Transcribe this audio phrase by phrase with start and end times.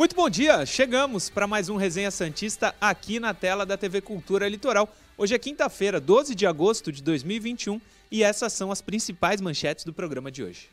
[0.00, 0.64] Muito bom dia!
[0.64, 4.88] Chegamos para mais um Resenha Santista aqui na tela da TV Cultura Litoral.
[5.14, 7.78] Hoje é quinta-feira, 12 de agosto de 2021
[8.10, 10.70] e essas são as principais manchetes do programa de hoje.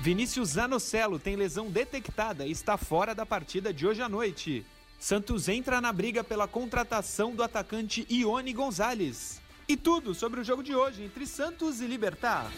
[0.00, 4.66] Vinícius Zanocelo tem lesão detectada e está fora da partida de hoje à noite.
[4.98, 9.40] Santos entra na briga pela contratação do atacante Ione Gonzalez.
[9.68, 12.50] E tudo sobre o jogo de hoje entre Santos e Libertar.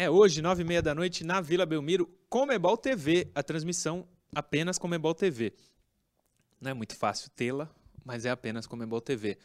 [0.00, 3.32] É hoje, nove e meia da noite, na Vila Belmiro, Comebol TV.
[3.34, 5.52] A transmissão apenas Comebol TV.
[6.60, 7.68] Não é muito fácil tê-la,
[8.04, 9.36] mas é apenas Comebol TV.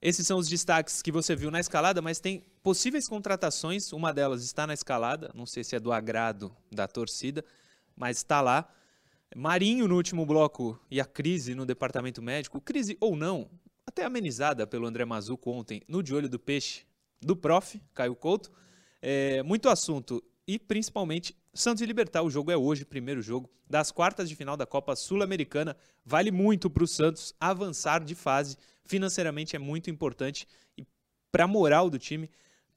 [0.00, 3.92] Esses são os destaques que você viu na escalada, mas tem possíveis contratações.
[3.92, 7.44] Uma delas está na escalada, não sei se é do agrado da torcida,
[7.96, 8.72] mas está lá.
[9.34, 13.50] Marinho no último bloco e a crise no departamento médico, crise ou não,
[13.84, 16.84] até amenizada pelo André Mazuco ontem no De Olho do Peixe
[17.20, 18.52] do prof, Caio Couto.
[19.02, 22.22] É, muito assunto e principalmente Santos e Libertar.
[22.22, 25.76] O jogo é hoje, primeiro jogo das quartas de final da Copa Sul-Americana.
[26.04, 28.56] Vale muito para o Santos avançar de fase.
[28.84, 30.84] Financeiramente é muito importante e
[31.30, 32.28] para a moral do time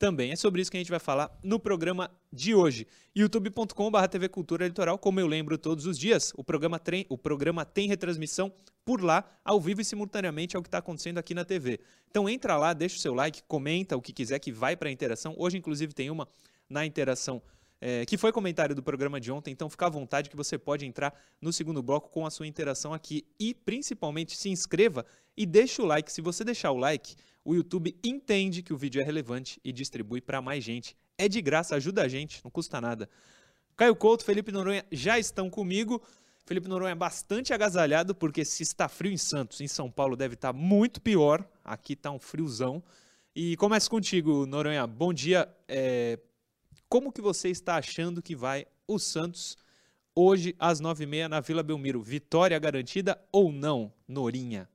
[0.03, 0.31] também.
[0.31, 2.85] É sobre isso que a gente vai falar no programa de hoje.
[3.15, 7.87] youtube.com.br TV Cultura Litoral, como eu lembro todos os dias, o programa, o programa tem
[7.87, 8.51] retransmissão
[8.83, 11.79] por lá, ao vivo e simultaneamente ao que está acontecendo aqui na TV.
[12.09, 14.91] Então entra lá, deixa o seu like, comenta o que quiser que vai para a
[14.91, 15.35] interação.
[15.37, 16.27] Hoje, inclusive, tem uma
[16.69, 17.41] na interação
[17.79, 20.85] é, que foi comentário do programa de ontem, então fica à vontade que você pode
[20.85, 25.81] entrar no segundo bloco com a sua interação aqui e principalmente se inscreva e deixe
[25.81, 26.11] o like.
[26.11, 30.21] Se você deixar o like, o YouTube entende que o vídeo é relevante e distribui
[30.21, 30.95] para mais gente.
[31.17, 33.09] É de graça, ajuda a gente, não custa nada.
[33.75, 36.01] Caio Couto, Felipe Noronha já estão comigo.
[36.45, 40.35] Felipe Noronha é bastante agasalhado, porque se está frio em Santos, em São Paulo deve
[40.35, 41.45] estar muito pior.
[41.63, 42.83] Aqui está um friozão.
[43.35, 44.85] E começo contigo, Noronha.
[44.85, 45.49] Bom dia.
[45.67, 46.19] É,
[46.93, 49.57] como que você está achando que vai o Santos
[50.15, 52.03] hoje às nove e meia na Vila Belmiro?
[52.03, 54.69] Vitória garantida ou não, Norinha?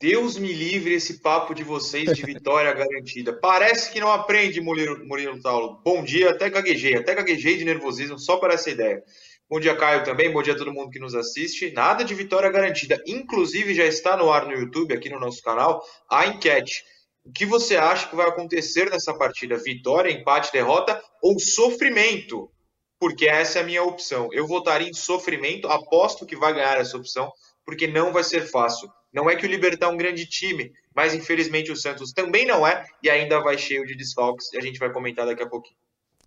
[0.00, 3.38] Deus me livre esse papo de vocês de vitória garantida.
[3.38, 5.78] Parece que não aprende, Murilo, Murilo Taulo.
[5.84, 9.04] Bom dia, até gaguejei, até gaguejei de nervosismo só para essa ideia.
[9.50, 10.32] Bom dia, Caio, também.
[10.32, 11.70] Bom dia a todo mundo que nos assiste.
[11.72, 12.98] Nada de vitória garantida.
[13.06, 16.82] Inclusive, já está no ar no YouTube, aqui no nosso canal, a enquete.
[17.24, 19.56] O que você acha que vai acontecer nessa partida?
[19.56, 22.50] Vitória, empate, derrota ou sofrimento?
[22.98, 24.28] Porque essa é a minha opção.
[24.32, 27.30] Eu votaria em sofrimento, aposto que vai ganhar essa opção,
[27.64, 28.90] porque não vai ser fácil.
[29.12, 32.66] Não é que o Libertar é um grande time, mas infelizmente o Santos também não
[32.66, 35.76] é e ainda vai cheio de desfalques e a gente vai comentar daqui a pouquinho.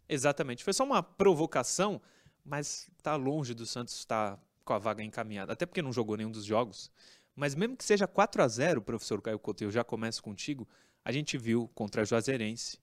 [0.07, 0.63] Exatamente.
[0.63, 2.01] Foi só uma provocação,
[2.44, 5.51] mas está longe do Santos estar com a vaga encaminhada.
[5.51, 6.89] Até porque não jogou nenhum dos jogos.
[7.35, 10.67] Mas mesmo que seja 4 a 0 professor Caio Couto, eu já começo contigo,
[11.05, 12.79] a gente viu contra a Juazeirense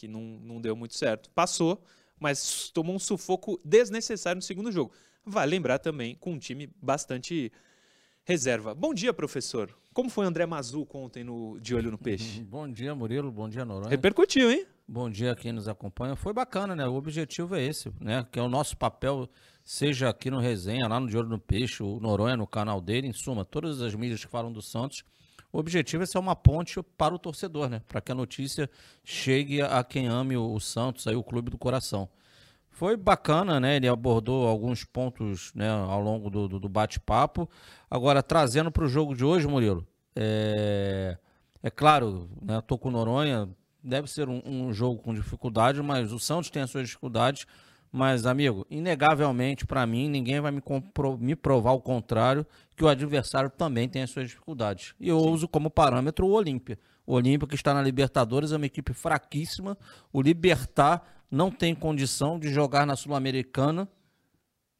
[0.00, 1.30] que não, não deu muito certo.
[1.30, 1.84] Passou,
[2.18, 4.92] mas tomou um sufoco desnecessário no segundo jogo.
[5.24, 7.52] Vai lembrar também com um time bastante
[8.24, 8.74] reserva.
[8.74, 9.76] Bom dia, professor.
[9.92, 12.42] Como foi André Mazu ontem no De Olho no Peixe?
[12.44, 13.30] Bom dia, Murilo.
[13.30, 13.90] Bom dia, Noronha.
[13.90, 14.66] Repercutiu, hein?
[14.88, 16.16] Bom dia a quem nos acompanha.
[16.16, 16.86] Foi bacana, né?
[16.86, 18.26] O objetivo é esse, né?
[18.32, 19.28] Que é o nosso papel,
[19.62, 23.06] seja aqui no Resenha, lá no De Olho no Peixe, o Noronha no canal dele,
[23.06, 25.04] em suma, todas as mídias que falam do Santos
[25.52, 27.82] o objetivo é ser uma ponte para o torcedor, né?
[27.88, 28.70] Para que a notícia
[29.04, 32.08] chegue a quem ame o Santos, aí o clube do coração.
[32.70, 33.76] Foi bacana, né?
[33.76, 37.48] Ele abordou alguns pontos né, ao longo do, do, do bate-papo.
[37.90, 41.18] Agora, trazendo para o jogo de hoje, Murilo, é,
[41.62, 43.48] é claro, né, tô com Noronha,
[43.82, 47.46] deve ser um, um jogo com dificuldade, mas o Santos tem as suas dificuldades.
[47.92, 50.62] Mas, amigo, inegavelmente, para mim, ninguém vai me,
[51.18, 52.46] me, provar o contrário,
[52.76, 54.94] que o adversário também tem as suas dificuldades.
[55.00, 55.30] E eu Sim.
[55.30, 56.78] uso como parâmetro o Olímpia.
[57.04, 59.76] O Olímpia, que está na Libertadores, é uma equipe fraquíssima.
[60.12, 63.88] O Libertar não tem condição de jogar na Sul-Americana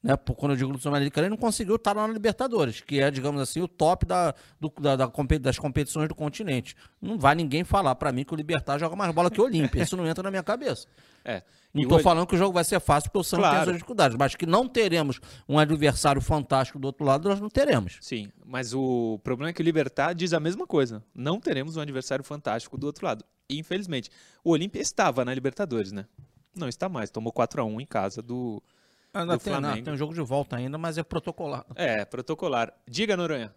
[0.02, 0.16] né?
[0.16, 3.60] Quando eu digo sul-americano, ele não conseguiu estar lá na Libertadores, que é, digamos assim,
[3.60, 6.74] o top da, do, da, da, das competições do continente.
[7.00, 9.82] Não vai ninguém falar para mim que o Libertar joga mais bola que o Olímpia.
[9.82, 10.86] Isso não entra na minha cabeça.
[11.22, 11.42] É.
[11.74, 12.04] Não estou hoje...
[12.04, 13.52] falando que o jogo vai ser fácil, porque o Santos claro.
[13.52, 17.38] tem as suas dificuldades, mas que não teremos um adversário fantástico do outro lado, nós
[17.38, 17.98] não teremos.
[18.00, 21.04] Sim, mas o problema é que o Libertar diz a mesma coisa.
[21.14, 23.22] Não teremos um adversário fantástico do outro lado.
[23.50, 24.08] E, infelizmente,
[24.42, 26.06] o Olímpia estava na Libertadores, né?
[26.56, 27.10] Não está mais.
[27.10, 28.62] Tomou 4 a 1 em casa do,
[29.12, 29.76] Ainda do tem, Flamengo.
[29.76, 31.64] Não, tem um jogo de volta ainda, mas é protocolar.
[31.74, 32.72] É, protocolar.
[32.86, 33.54] Diga, Noronha.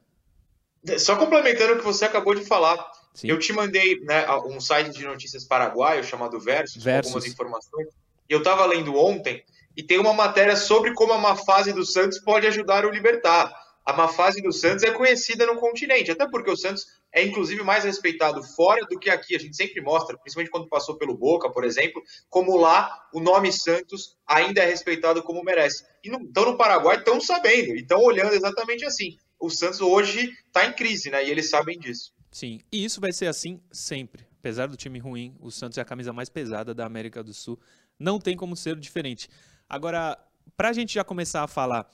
[0.97, 2.77] Só complementando o que você acabou de falar,
[3.13, 3.29] Sim.
[3.29, 7.11] eu te mandei né, um site de notícias paraguaio chamado Versus, Versus.
[7.11, 7.87] com algumas informações.
[8.29, 9.43] E eu estava lendo ontem
[9.77, 13.53] e tem uma matéria sobre como a má fase do Santos pode ajudar o Libertar.
[13.85, 17.61] a má fase do Santos é conhecida no continente, até porque o Santos é inclusive
[17.63, 19.35] mais respeitado fora do que aqui.
[19.35, 23.53] A gente sempre mostra, principalmente quando passou pelo Boca, por exemplo, como lá o nome
[23.53, 25.85] Santos ainda é respeitado como merece.
[26.03, 29.17] E então no Paraguai estão sabendo, estão olhando exatamente assim.
[29.39, 31.23] O Santos hoje está em crise, né?
[31.23, 32.11] E eles sabem disso.
[32.31, 34.25] Sim, e isso vai ser assim sempre.
[34.39, 37.59] Apesar do time ruim, o Santos é a camisa mais pesada da América do Sul.
[37.99, 39.29] Não tem como ser diferente.
[39.69, 40.17] Agora,
[40.57, 41.87] para a gente já começar a falar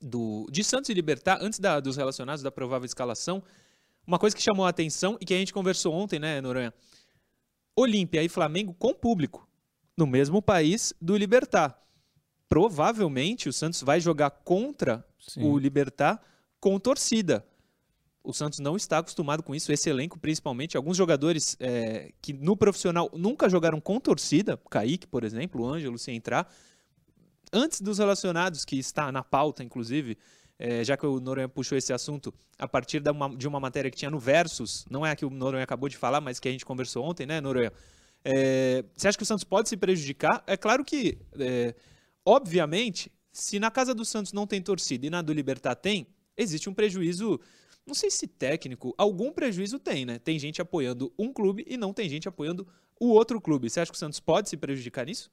[0.00, 3.42] do, de Santos e Libertar, antes da, dos relacionados da provável escalação,
[4.06, 6.72] uma coisa que chamou a atenção e que a gente conversou ontem, né, Noronha?
[7.74, 9.48] Olímpia e Flamengo com público,
[9.96, 11.78] no mesmo país do Libertar.
[12.48, 15.44] Provavelmente o Santos vai jogar contra Sim.
[15.44, 16.20] o Libertar
[16.60, 17.46] com torcida.
[18.22, 20.76] O Santos não está acostumado com isso, esse elenco principalmente.
[20.76, 25.98] Alguns jogadores é, que no profissional nunca jogaram com torcida, Kaique, por exemplo, o Ângelo,
[25.98, 26.52] sem entrar,
[27.52, 30.16] antes dos relacionados, que está na pauta, inclusive,
[30.64, 33.90] é, já que o Noronha puxou esse assunto, a partir de uma, de uma matéria
[33.90, 36.48] que tinha no Versus, não é a que o Noronha acabou de falar, mas que
[36.48, 37.72] a gente conversou ontem, né, Noronha?
[38.24, 40.40] É, você acha que o Santos pode se prejudicar?
[40.46, 41.74] É claro que, é,
[42.24, 46.06] obviamente, se na casa do Santos não tem torcida e na do Libertar tem,
[46.36, 47.40] existe um prejuízo,
[47.84, 50.20] não sei se técnico, algum prejuízo tem, né?
[50.20, 52.68] Tem gente apoiando um clube e não tem gente apoiando
[53.00, 53.68] o outro clube.
[53.68, 55.28] Você acha que o Santos pode se prejudicar nisso?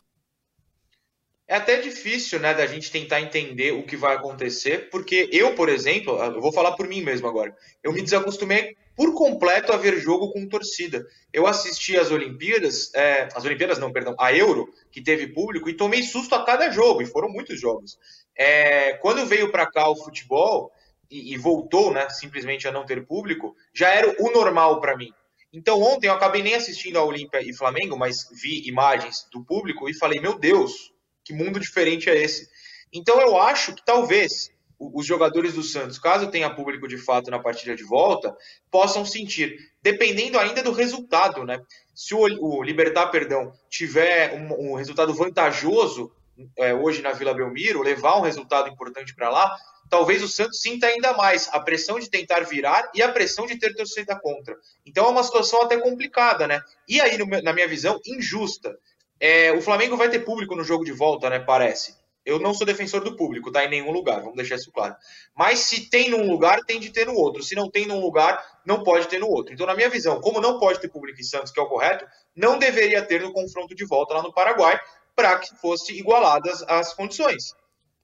[1.50, 5.68] É até difícil, né, da gente tentar entender o que vai acontecer, porque eu, por
[5.68, 9.98] exemplo, eu vou falar por mim mesmo agora, eu me desacostumei por completo a ver
[9.98, 11.04] jogo com torcida.
[11.34, 15.74] Eu assisti às Olimpíadas, é, as Olimpíadas não, perdão, a Euro, que teve público, e
[15.74, 17.98] tomei susto a cada jogo, e foram muitos jogos.
[18.38, 20.72] É, quando veio para cá o futebol,
[21.10, 25.12] e, e, voltou, né, simplesmente a não ter público, já era o normal para mim.
[25.52, 29.90] Então ontem eu acabei nem assistindo a Olímpia e Flamengo, mas vi imagens do público
[29.90, 30.94] e falei, meu Deus,
[31.30, 32.50] que mundo diferente é esse?
[32.92, 37.38] Então eu acho que talvez os jogadores do Santos, caso tenha público de fato na
[37.38, 38.36] partida de volta,
[38.72, 41.62] possam sentir, dependendo ainda do resultado, né?
[41.94, 46.12] Se o, o Libertar, perdão, tiver um, um resultado vantajoso
[46.58, 49.56] é, hoje na Vila Belmiro, levar um resultado importante para lá,
[49.88, 53.60] talvez o Santos sinta ainda mais a pressão de tentar virar e a pressão de
[53.60, 54.58] ter torcida contra.
[54.84, 56.60] Então é uma situação até complicada, né?
[56.88, 58.76] E aí, na minha visão, injusta.
[59.20, 61.40] É, o Flamengo vai ter público no jogo de volta, né?
[61.40, 61.98] Parece.
[62.26, 63.66] Eu não sou defensor do público, tá?
[63.66, 64.96] Em nenhum lugar, vamos deixar isso claro.
[65.36, 67.42] Mas se tem num lugar, tem de ter no outro.
[67.42, 69.54] Se não tem num lugar, não pode ter no outro.
[69.54, 72.06] Então, na minha visão, como não pode ter público em Santos, que é o correto,
[72.36, 74.80] não deveria ter no confronto de volta lá no Paraguai,
[75.16, 77.56] para que fosse igualadas as condições.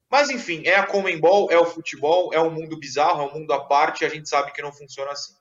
[0.09, 3.51] Mas enfim, é a Comembol, é o futebol, é um mundo bizarro, é um mundo
[3.53, 5.33] à parte, e a gente sabe que não funciona assim.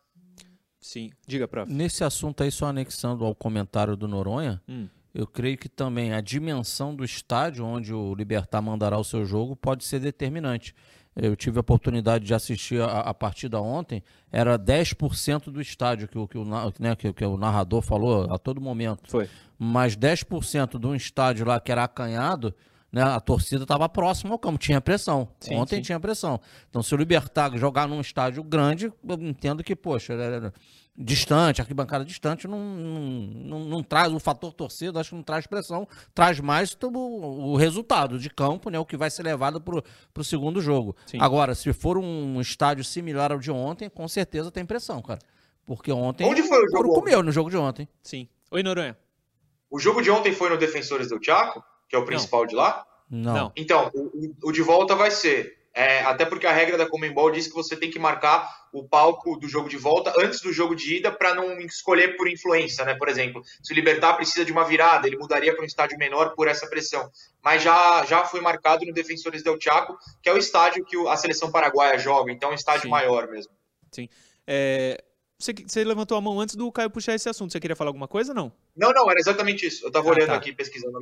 [0.81, 1.71] Sim, diga, prof.
[1.73, 4.89] Nesse assunto aí, só anexando ao comentário do Noronha, hum.
[5.15, 9.55] Eu creio que também a dimensão do estádio onde o Libertar mandará o seu jogo
[9.55, 10.75] pode ser determinante.
[11.15, 14.03] Eu tive a oportunidade de assistir a, a partida ontem,
[14.33, 16.45] era 10% do estádio que o, que, o,
[16.81, 19.09] né, que, que, o narrador falou a todo momento.
[19.09, 19.29] Foi.
[19.57, 22.53] Mas 10% de um estádio lá que era acanhado,
[22.91, 25.29] né, a torcida estava próxima ao campo, tinha pressão.
[25.39, 25.83] Sim, ontem sim.
[25.83, 26.41] tinha pressão.
[26.69, 30.53] Então, se o Libertar jogar num estádio grande, eu entendo que, poxa, era
[30.97, 35.47] distante, arquibancada distante, não, não, não, não, traz o fator torcida, acho que não traz
[35.47, 39.83] pressão, traz mais o, o resultado de campo, né, o que vai ser levado para
[40.21, 40.95] o segundo jogo.
[41.07, 41.19] Sim.
[41.21, 45.19] Agora, se for um estádio similar ao de ontem, com certeza tem pressão, cara.
[45.67, 46.95] Porque ontem Onde foi o jogo?
[46.95, 47.89] comeu no jogo de ontem.
[48.03, 48.29] Sim.
[48.51, 48.97] Oi, Noronha.
[49.71, 52.47] O jogo de ontem foi no Defensores do Chaco, que é o principal não.
[52.47, 52.87] de lá?
[53.11, 53.53] Não.
[53.57, 57.49] Então, o, o de volta vai ser é, até porque a regra da Comembol diz
[57.49, 60.99] que você tem que marcar o palco do jogo de volta antes do jogo de
[60.99, 62.95] ida para não escolher por influência, né?
[62.95, 66.35] Por exemplo, se o Libertar precisa de uma virada, ele mudaria para um estádio menor
[66.37, 67.11] por essa pressão.
[67.43, 71.17] Mas já, já foi marcado no Defensores del Chaco, que é o estádio que a
[71.17, 72.91] seleção paraguaia joga, então é um estádio Sim.
[72.91, 73.53] maior mesmo.
[73.91, 74.09] Sim.
[74.47, 75.03] É,
[75.37, 77.53] você, você, levantou a mão antes do Caio puxar esse assunto.
[77.53, 78.53] Você queria falar alguma coisa não?
[78.77, 79.85] Não, não, era exatamente isso.
[79.85, 80.37] Eu estava ah, olhando tá.
[80.37, 80.99] aqui, pesquisando.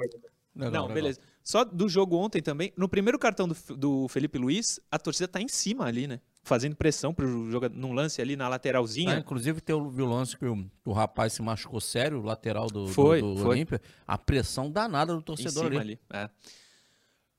[0.55, 0.95] Legal, não, legal.
[0.95, 1.21] beleza.
[1.43, 5.41] Só do jogo ontem também, no primeiro cartão do, do Felipe Luiz, a torcida tá
[5.41, 6.21] em cima ali, né?
[6.45, 9.17] Fazendo pressão pro jogador num lance ali na lateralzinha.
[9.17, 12.69] Ah, inclusive tem o, o lance que o, o, rapaz se machucou sério, o lateral
[12.69, 13.81] do, foi, do, do Olímpia.
[14.07, 15.79] A pressão danada do torcedor ali.
[15.79, 16.01] ali.
[16.13, 16.29] É.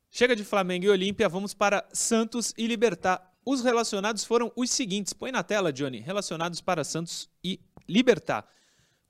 [0.10, 3.32] Chega de Flamengo e Olímpia, vamos para Santos e Libertar.
[3.46, 5.12] Os relacionados foram os seguintes.
[5.12, 6.00] Põe na tela, Johnny.
[6.00, 8.48] Relacionados para Santos e Libertar.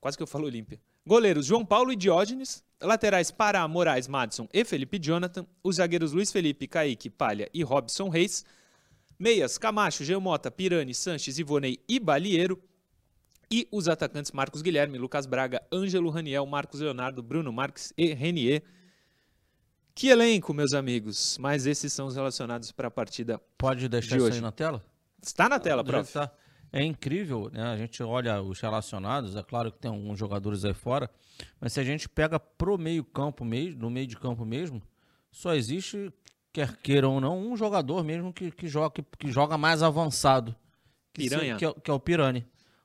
[0.00, 0.80] Quase que eu falo Olímpia.
[1.06, 2.62] Goleiros João Paulo e Diógenes.
[2.80, 5.46] Laterais para Moraes, Madison e Felipe Jonathan.
[5.62, 8.44] Os zagueiros Luiz Felipe, Kaique, Palha e Robson Reis.
[9.18, 12.62] Meias, Camacho, Geomota, Pirani, Sanches, Ivonei e Balieiro.
[13.50, 18.62] E os atacantes Marcos Guilherme, Lucas Braga, Ângelo Raniel, Marcos Leonardo, Bruno Marques e Renier.
[19.94, 21.38] Que elenco, meus amigos.
[21.38, 23.40] Mas esses são os relacionados para a partida.
[23.56, 24.36] Pode deixar De isso hoje.
[24.36, 24.84] aí na tela?
[25.22, 26.12] Está na tela, prof.
[26.12, 26.30] tá.
[26.76, 27.62] É incrível, né?
[27.62, 31.08] A gente olha os relacionados, é claro que tem alguns jogadores aí fora,
[31.60, 34.82] mas se a gente pega pro meio campo mesmo, no meio de campo mesmo,
[35.30, 36.12] só existe,
[36.52, 40.54] quer queira ou não, um jogador mesmo que, que, joga, que, que joga mais avançado.
[41.12, 41.56] Que, se- Piranha.
[41.56, 42.44] que, é, que é o Pirani.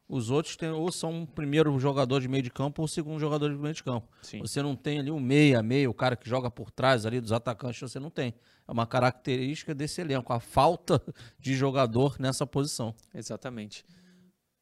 [0.09, 3.19] Os outros tem, ou são o primeiro jogador de meio de campo ou o segundo
[3.19, 4.07] jogador de meio de campo.
[4.23, 4.39] Sim.
[4.39, 7.31] Você não tem ali o meia, meia, o cara que joga por trás ali dos
[7.31, 8.33] atacantes, você não tem.
[8.67, 10.99] É uma característica desse elenco, a falta
[11.39, 12.95] de jogador nessa posição.
[13.13, 13.85] Exatamente.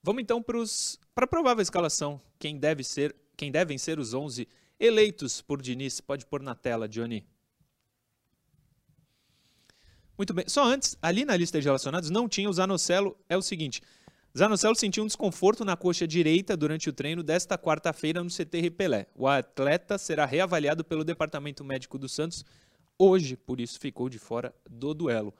[0.04, 2.20] Vamos então para a provável escalação.
[2.38, 6.02] Quem deve ser, quem devem ser os 11 eleitos por Diniz?
[6.02, 7.26] Pode pôr na tela, Johnny.
[10.18, 10.44] Muito bem.
[10.50, 13.18] Só antes, ali na lista de relacionados não tinha o Zanocelo.
[13.30, 13.82] É o seguinte:
[14.38, 19.08] Zanocelo sentiu um desconforto na coxa direita durante o treino desta quarta-feira no CT Pelé.
[19.16, 22.46] O atleta será reavaliado pelo Departamento Médico do Santos
[23.00, 25.34] hoje, por isso ficou de fora do duelo.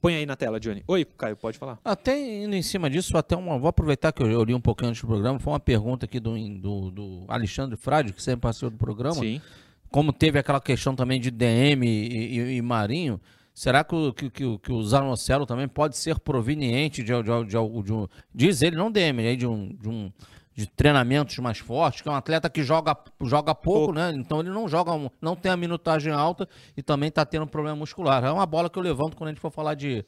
[0.00, 0.82] Põe aí na tela, Johnny.
[0.86, 1.78] Oi, Caio, pode falar.
[1.84, 4.90] Até indo em cima disso, até uma, vou aproveitar que eu, eu li um pouquinho
[4.90, 8.70] antes do programa, foi uma pergunta aqui do, do, do Alexandre Frade, que sempre participou
[8.70, 9.16] do programa.
[9.16, 9.42] Sim.
[9.90, 13.20] Como teve aquela questão também de DM e, e- e Marinho,
[13.60, 17.44] será que o, que, que, o- que o Zanocelo também pode ser proveniente de, de,
[17.46, 18.06] de, algo- de um.
[18.34, 19.68] Diz ele, não DM, né, de um.
[19.74, 20.12] De um
[20.52, 23.92] de treinamentos mais fortes, que é um atleta que joga, joga pouco, Pouco.
[23.94, 24.12] né?
[24.14, 27.76] Então ele não joga, um- não tem a minutagem alta e também tá tendo problema
[27.76, 28.22] muscular.
[28.24, 30.04] É uma bola que eu levanto quando a gente for falar de,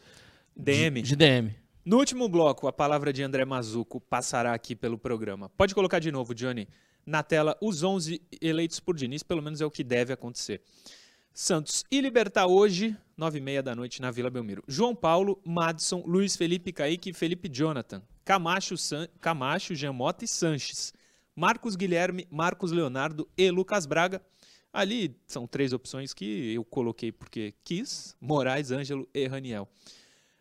[0.55, 1.01] DM.
[1.01, 1.55] de, de DM.
[1.87, 5.49] No último bloco, a palavra de André Mazuco passará aqui pelo programa.
[5.57, 6.69] Pode colocar de novo, Johnny,
[7.07, 10.61] na tela os 11 eleitos por Diniz, pelo menos é o que deve acontecer.
[11.33, 14.65] Santos e Libertar hoje, 9h30 da noite na Vila Belmiro.
[14.67, 18.03] João Paulo, Madison, Luiz Felipe Kaique e Felipe Jonathan.
[18.25, 19.07] Camacho, San...
[19.21, 20.93] Camacho Giamota e Sanches.
[21.35, 24.21] Marcos Guilherme, Marcos Leonardo e Lucas Braga.
[24.73, 28.17] Ali são três opções que eu coloquei porque quis.
[28.21, 29.69] Moraes, Ângelo e Raniel.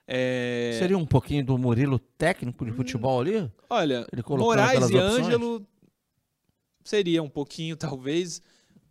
[0.07, 0.77] É...
[0.79, 3.49] Seria um pouquinho do Murilo técnico de futebol ali?
[3.69, 5.27] Olha, Moraes e opções?
[5.27, 5.67] Ângelo
[6.83, 8.41] seria um pouquinho, talvez.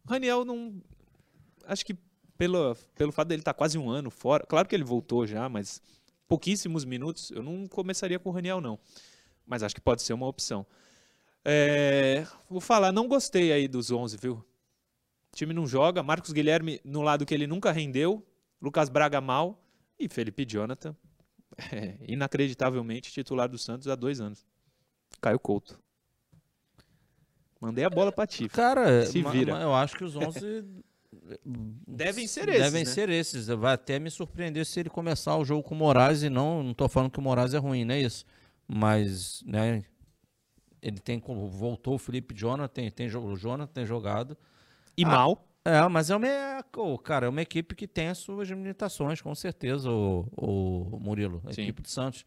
[0.06, 0.80] Raniel não.
[1.66, 1.96] Acho que
[2.40, 4.46] pelo, pelo fato dele estar quase um ano fora.
[4.46, 5.82] Claro que ele voltou já, mas
[6.26, 7.30] pouquíssimos minutos.
[7.30, 8.78] Eu não começaria com o Raniel, não.
[9.46, 10.64] Mas acho que pode ser uma opção.
[11.44, 14.42] É, vou falar, não gostei aí dos 11, viu?
[15.30, 16.02] O time não joga.
[16.02, 18.26] Marcos Guilherme no lado que ele nunca rendeu.
[18.58, 19.62] Lucas Braga mal.
[19.98, 20.96] E Felipe Jonathan,
[21.70, 24.46] é, inacreditavelmente titular do Santos há dois anos.
[25.20, 25.78] Caio Couto.
[27.60, 28.48] Mandei a bola pra ti.
[28.48, 29.60] Cara, Se vira.
[29.60, 30.64] eu acho que os 11
[31.86, 32.90] Devem ser esses, devem né?
[32.90, 33.46] ser esses.
[33.48, 36.74] Vai até me surpreender se ele começar o jogo com o Moraes e não, não
[36.74, 38.24] tô falando que o Moraes é ruim, não é isso.
[38.66, 39.82] Mas, né,
[40.80, 44.36] ele tem como voltou o Felipe Jonathan, tem, tem o Jonathan tem jogado.
[44.96, 45.46] E Ah, mal.
[45.64, 46.60] É, mas é uma, é,
[47.02, 51.52] cara, é uma equipe que tem as suas limitações, com certeza, o, o Murilo, a
[51.52, 51.62] Sim.
[51.62, 52.24] equipe do Santos.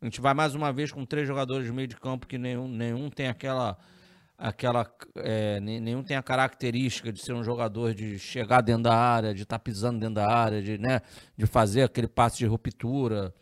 [0.00, 2.68] A gente vai mais uma vez com três jogadores de meio de campo que nenhum,
[2.68, 3.76] nenhum tem aquela,
[4.38, 8.94] aquela, é, ne- nenhum tem a característica de ser um jogador de chegar dentro da
[8.94, 11.00] área, de estar pisando dentro da área, de, né,
[11.36, 13.34] de fazer aquele passe de ruptura.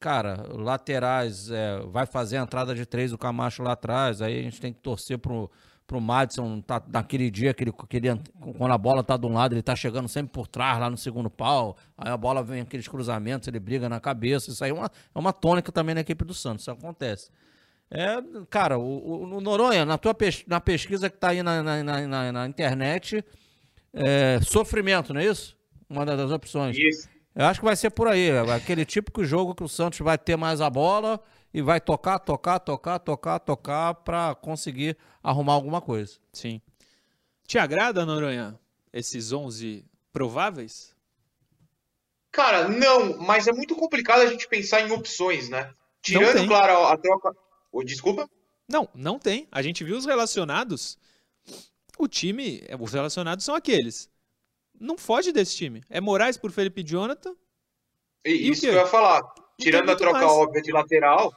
[0.00, 4.42] Cara, laterais, é, vai fazer a entrada de três, o Camacho lá atrás, aí a
[4.42, 5.50] gente tem que torcer pro,
[5.86, 8.08] pro Madison, tá, naquele dia, aquele, aquele,
[8.58, 10.98] quando a bola tá de um lado, ele tá chegando sempre por trás, lá no
[10.98, 14.74] segundo pau, aí a bola vem aqueles cruzamentos, ele briga na cabeça, isso aí é
[14.74, 17.30] uma, é uma tônica também na equipe do Santos, isso acontece.
[17.90, 18.16] É,
[18.50, 21.82] cara, o, o- o Noronha, na tua pes- na pesquisa que tá aí na, na,
[21.82, 23.24] na- na- na internet,
[23.92, 25.56] é, sofrimento, não é isso?
[25.88, 26.76] Uma das opções.
[26.76, 27.08] Isso.
[27.34, 28.30] Eu acho que vai ser por aí.
[28.54, 31.20] Aquele típico jogo que o Santos vai ter mais a bola
[31.52, 36.18] e vai tocar, tocar, tocar, tocar, tocar para conseguir arrumar alguma coisa.
[36.32, 36.60] Sim.
[37.46, 38.58] Te agrada, Noronha,
[38.92, 40.94] esses 11 prováveis?
[42.32, 45.72] Cara, não, mas é muito complicado a gente pensar em opções, né?
[46.02, 47.34] Tirando, claro, a troca.
[47.74, 48.30] Ô, desculpa?
[48.68, 49.48] Não, não tem.
[49.50, 50.96] A gente viu os relacionados.
[51.98, 54.08] O time, os relacionados são aqueles.
[54.78, 55.82] Não foge desse time.
[55.90, 57.34] É Moraes por Felipe Jonathan.
[58.24, 59.22] E- E Isso que eu ia falar.
[59.60, 60.30] Tirando a troca mais.
[60.30, 61.32] óbvia de lateral,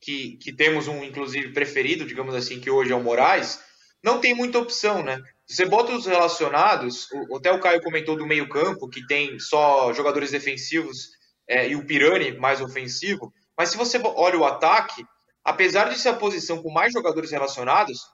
[0.00, 3.60] que, que temos um, inclusive, preferido, digamos assim, que hoje é o Moraes,
[4.02, 5.20] não tem muita opção, né?
[5.46, 10.30] Você bota os relacionados, o, até o Caio comentou do meio-campo, que tem só jogadores
[10.30, 11.10] defensivos
[11.48, 15.04] é, e o Pirani mais ofensivo, mas se você olha o ataque,
[15.44, 18.06] apesar de ser a posição com mais jogadores relacionados,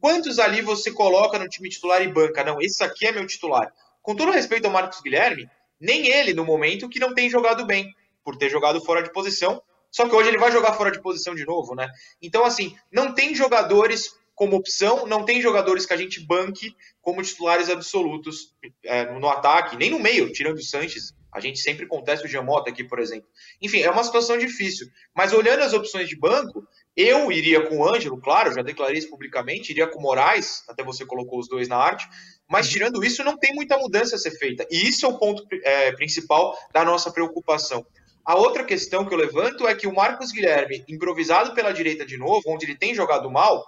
[0.00, 2.44] quantos ali você coloca no time titular e banca?
[2.44, 3.72] Não, esse aqui é meu titular.
[4.00, 5.48] Com todo respeito ao Marcos Guilherme,
[5.80, 9.62] nem ele, no momento, que não tem jogado bem, por ter jogado fora de posição.
[9.90, 11.90] Só que hoje ele vai jogar fora de posição de novo, né?
[12.20, 17.22] Então, assim, não tem jogadores como opção, não tem jogadores que a gente banque como
[17.22, 21.14] titulares absolutos é, no ataque, nem no meio, tirando o Sanches.
[21.32, 23.26] A gente sempre contesta o Jamota aqui, por exemplo.
[23.60, 24.86] Enfim, é uma situação difícil.
[25.14, 26.62] Mas olhando as opções de banco,
[26.94, 30.84] eu iria com o Ângelo, claro, já declarei isso publicamente, iria com o Moraes, até
[30.84, 32.06] você colocou os dois na arte,
[32.46, 34.66] mas tirando isso, não tem muita mudança a ser feita.
[34.70, 37.86] E isso é o ponto é, principal da nossa preocupação.
[38.24, 42.18] A outra questão que eu levanto é que o Marcos Guilherme, improvisado pela direita de
[42.18, 43.64] novo, onde ele tem jogado mal,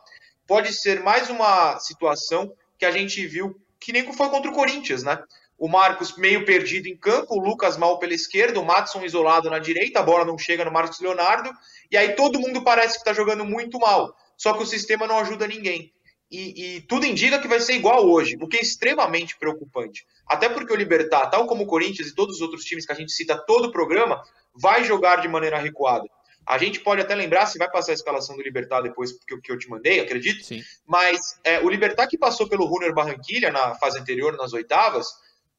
[0.47, 5.03] pode ser mais uma situação que a gente viu que nem foi contra o Corinthians,
[5.03, 5.19] né?
[5.59, 9.59] O Marcos meio perdido em campo, o Lucas mal pela esquerda, o Matson isolado na
[9.59, 11.51] direita, a bola não chega no Marcos Leonardo,
[11.91, 14.15] e aí todo mundo parece que está jogando muito mal.
[14.37, 15.93] Só que o sistema não ajuda ninguém.
[16.31, 20.05] E, e, tudo indica que vai ser igual hoje, o que é extremamente preocupante.
[20.27, 22.97] Até porque o Libertar, tal como o Corinthians e todos os outros times que a
[22.97, 24.21] gente cita todo o programa,
[24.53, 26.09] vai jogar de maneira recuada.
[26.47, 29.53] A gente pode até lembrar, se vai passar a escalação do Libertar depois que, que
[29.53, 30.45] eu te mandei, acredito.
[30.45, 30.63] Sim.
[30.87, 35.07] Mas é, o Libertar que passou pelo Runner Barranquilha na fase anterior, nas oitavas,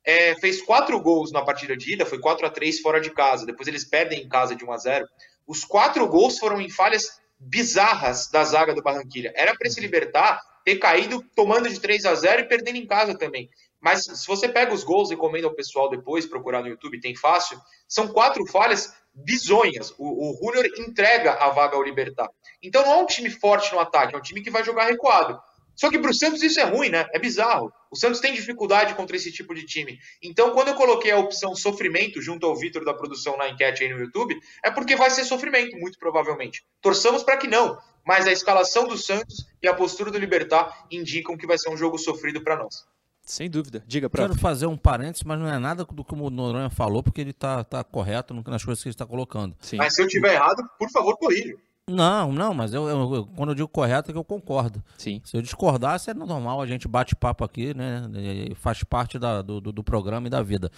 [0.05, 3.45] é, fez quatro gols na partida de ida, foi 4 a 3 fora de casa.
[3.45, 5.07] Depois eles perdem em casa de 1 a 0
[5.47, 9.33] Os quatro gols foram em falhas bizarras da zaga do Barranquilha.
[9.35, 13.17] Era para se libertar, ter caído tomando de 3 a 0 e perdendo em casa
[13.17, 13.49] também.
[13.81, 17.59] Mas se você pega os gols comenta ao pessoal depois, procurar no YouTube, tem fácil,
[17.87, 19.93] são quatro falhas bizonhas.
[19.97, 22.27] O, o Júnior entrega a vaga ao Libertar.
[22.61, 25.39] Então não é um time forte no ataque, é um time que vai jogar recuado.
[25.75, 27.05] Só que para o Santos isso é ruim, né?
[27.13, 27.71] É bizarro.
[27.91, 29.99] O Santos tem dificuldade contra esse tipo de time.
[30.21, 33.89] Então, quando eu coloquei a opção sofrimento junto ao Vitor da produção na enquete aí
[33.89, 36.63] no YouTube, é porque vai ser sofrimento, muito provavelmente.
[36.81, 41.37] Torçamos para que não, mas a escalação do Santos e a postura do Libertar indicam
[41.37, 42.85] que vai ser um jogo sofrido para nós.
[43.25, 43.83] Sem dúvida.
[43.87, 44.27] Diga para.
[44.27, 47.31] Quero fazer um parênteses, mas não é nada do que o Noronha falou, porque ele
[47.31, 49.55] está tá correto nas coisas que ele está colocando.
[49.59, 49.77] Sim.
[49.77, 51.55] Mas se eu tiver errado, por favor, corrija.
[51.87, 54.83] Não, não, mas eu, eu, quando eu digo correto é que eu concordo.
[54.97, 55.21] Sim.
[55.23, 58.09] Se eu discordasse, é normal, a gente bate papo aqui, né?
[58.55, 60.71] Faz parte da, do, do, programa e da vida.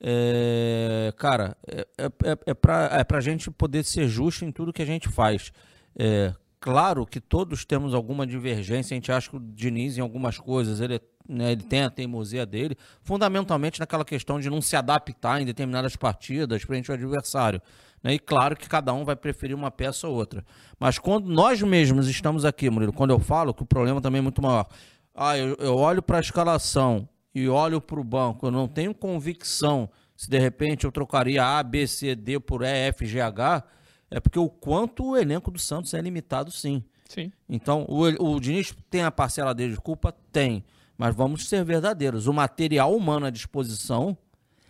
[0.00, 4.72] É, cara, é, é, é, é para é pra gente poder ser justo em tudo
[4.72, 5.52] que a gente faz.
[5.98, 10.38] É, claro que todos temos alguma divergência, a gente acha que o Diniz, em algumas
[10.38, 15.42] coisas, ele, né, ele tem a teimosia dele, fundamentalmente naquela questão de não se adaptar
[15.42, 17.60] em determinadas partidas frente ao adversário.
[18.02, 18.14] Né?
[18.14, 20.44] E claro que cada um vai preferir uma peça ou outra.
[20.78, 24.22] Mas quando nós mesmos estamos aqui, Murilo, quando eu falo que o problema também é
[24.22, 24.66] muito maior.
[25.14, 28.94] Ah, eu, eu olho para a escalação e olho para o banco, eu não tenho
[28.94, 33.64] convicção se de repente eu trocaria A, B, C, D por E, F, G, H,
[34.10, 36.84] é porque o quanto o elenco do Santos é limitado, sim.
[37.08, 37.32] Sim.
[37.48, 40.14] Então, o, o Diniz tem a parcela dele de culpa?
[40.30, 40.64] Tem.
[40.96, 42.26] Mas vamos ser verdadeiros.
[42.26, 44.16] O material humano à disposição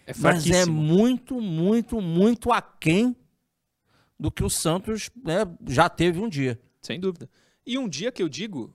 [0.07, 3.15] é mas é muito, muito, muito aquém
[4.23, 6.59] do que o Santos né, já teve um dia.
[6.81, 7.29] Sem dúvida.
[7.67, 8.73] E um dia que eu digo,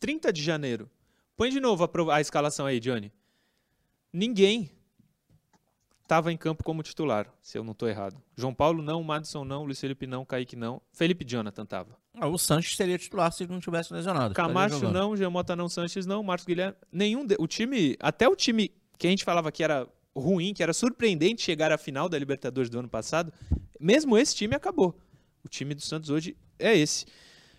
[0.00, 0.90] 30 de janeiro.
[1.36, 3.12] Põe de novo a, a escalação aí, Johnny.
[4.10, 4.70] Ninguém
[6.02, 8.16] estava em campo como titular, se eu não estou errado.
[8.34, 11.98] João Paulo não, Madison não, Luiz Felipe não, Kaique não, Felipe Jonathan estava.
[12.14, 14.34] Ah, o Sanches seria titular se não tivesse lesionado.
[14.34, 18.72] Camacho não, Geomota não, Sanches não, Marcos Guilherme, nenhum, de, o time, até o time
[18.96, 19.86] que a gente falava que era
[20.18, 23.32] ruim, que era surpreendente chegar à final da Libertadores do ano passado,
[23.78, 24.98] mesmo esse time acabou.
[25.44, 27.06] O time do Santos hoje é esse.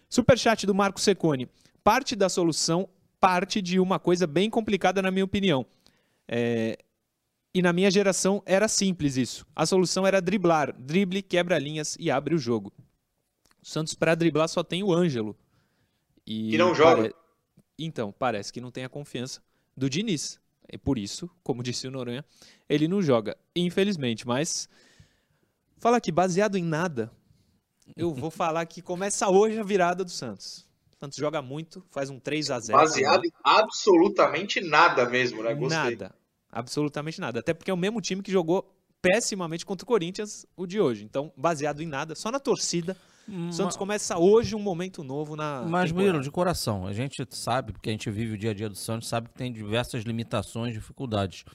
[0.09, 1.47] Superchat do Marco Secone.
[1.83, 5.65] Parte da solução parte de uma coisa bem complicada, na minha opinião.
[6.27, 6.77] É...
[7.53, 9.45] E na minha geração era simples isso.
[9.55, 10.73] A solução era driblar.
[10.79, 12.71] Drible, quebra linhas e abre o jogo.
[13.61, 15.35] O Santos, para driblar, só tem o Ângelo.
[16.25, 17.01] E, e não joga.
[17.01, 17.15] Pare...
[17.77, 19.41] Então, parece que não tem a confiança
[19.75, 20.39] do Diniz.
[20.71, 22.23] É por isso, como disse o Noronha,
[22.67, 24.27] ele não joga, infelizmente.
[24.27, 24.69] Mas
[25.79, 27.09] Fala aqui, baseado em nada,
[27.95, 30.67] eu vou falar que começa hoje a virada do Santos.
[30.91, 35.53] O Santos joga muito, faz um 3 a 0 Baseado em absolutamente nada mesmo, né?
[35.53, 35.77] Gostei.
[35.77, 36.13] Nada.
[36.51, 37.39] Absolutamente nada.
[37.39, 41.05] Até porque é o mesmo time que jogou pessimamente contra o Corinthians o de hoje.
[41.05, 42.97] Então, baseado em nada, só na torcida.
[43.49, 45.61] O Santos começa hoje um momento novo na.
[45.67, 48.69] Mas, Miro, de coração, a gente sabe, porque a gente vive o dia a dia
[48.69, 51.45] do Santos, sabe que tem diversas limitações, dificuldades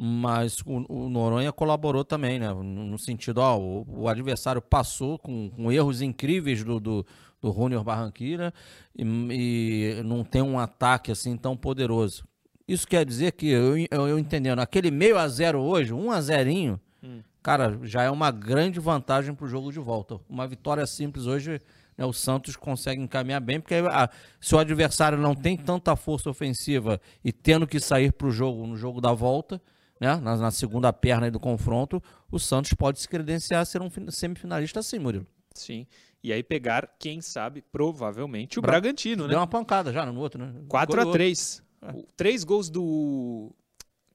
[0.00, 2.54] mas o, o, Noronha colaborou também, né?
[2.54, 7.06] No, sentido, ó, o, o, adversário passou com, com, erros incríveis do, do,
[7.42, 8.54] do Júnior Barranquilla
[8.96, 12.24] e, e, não tem um ataque assim tão poderoso.
[12.66, 16.20] Isso quer dizer que, eu, eu, eu entendendo, aquele meio a zero hoje, um a
[16.20, 17.20] zerinho, hum.
[17.42, 20.20] cara, já é uma grande vantagem para o jogo de volta.
[20.28, 21.60] Uma vitória simples hoje,
[21.96, 24.08] né, o Santos consegue encaminhar bem, porque ah,
[24.40, 28.66] se o adversário não tem tanta força ofensiva e tendo que sair para o jogo
[28.66, 29.60] no jogo da volta
[30.00, 33.90] né, na, na, segunda perna do confronto, o Santos pode se credenciar a ser um
[34.10, 35.26] semifinalista sim, Murilo.
[35.54, 35.86] Sim.
[36.22, 39.30] E aí pegar, quem sabe, provavelmente o Bra- Bragantino, né?
[39.30, 40.52] Deu uma pancada já no outro, né?
[40.68, 41.10] 4 Goleou.
[41.10, 41.92] a 3 É.
[42.16, 43.54] Três gols do.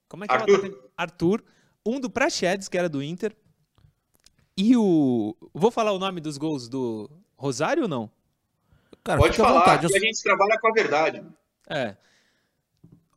[0.08, 1.42] Como é que é o Arthur.
[1.86, 3.34] Um do Prachedes, que era do Inter.
[4.56, 5.36] E o.
[5.52, 8.10] Vou falar o nome dos gols do Rosário ou não?
[9.02, 9.86] Cara, Pode falar vontade.
[9.88, 11.22] que a gente trabalha com a verdade.
[11.68, 11.96] É.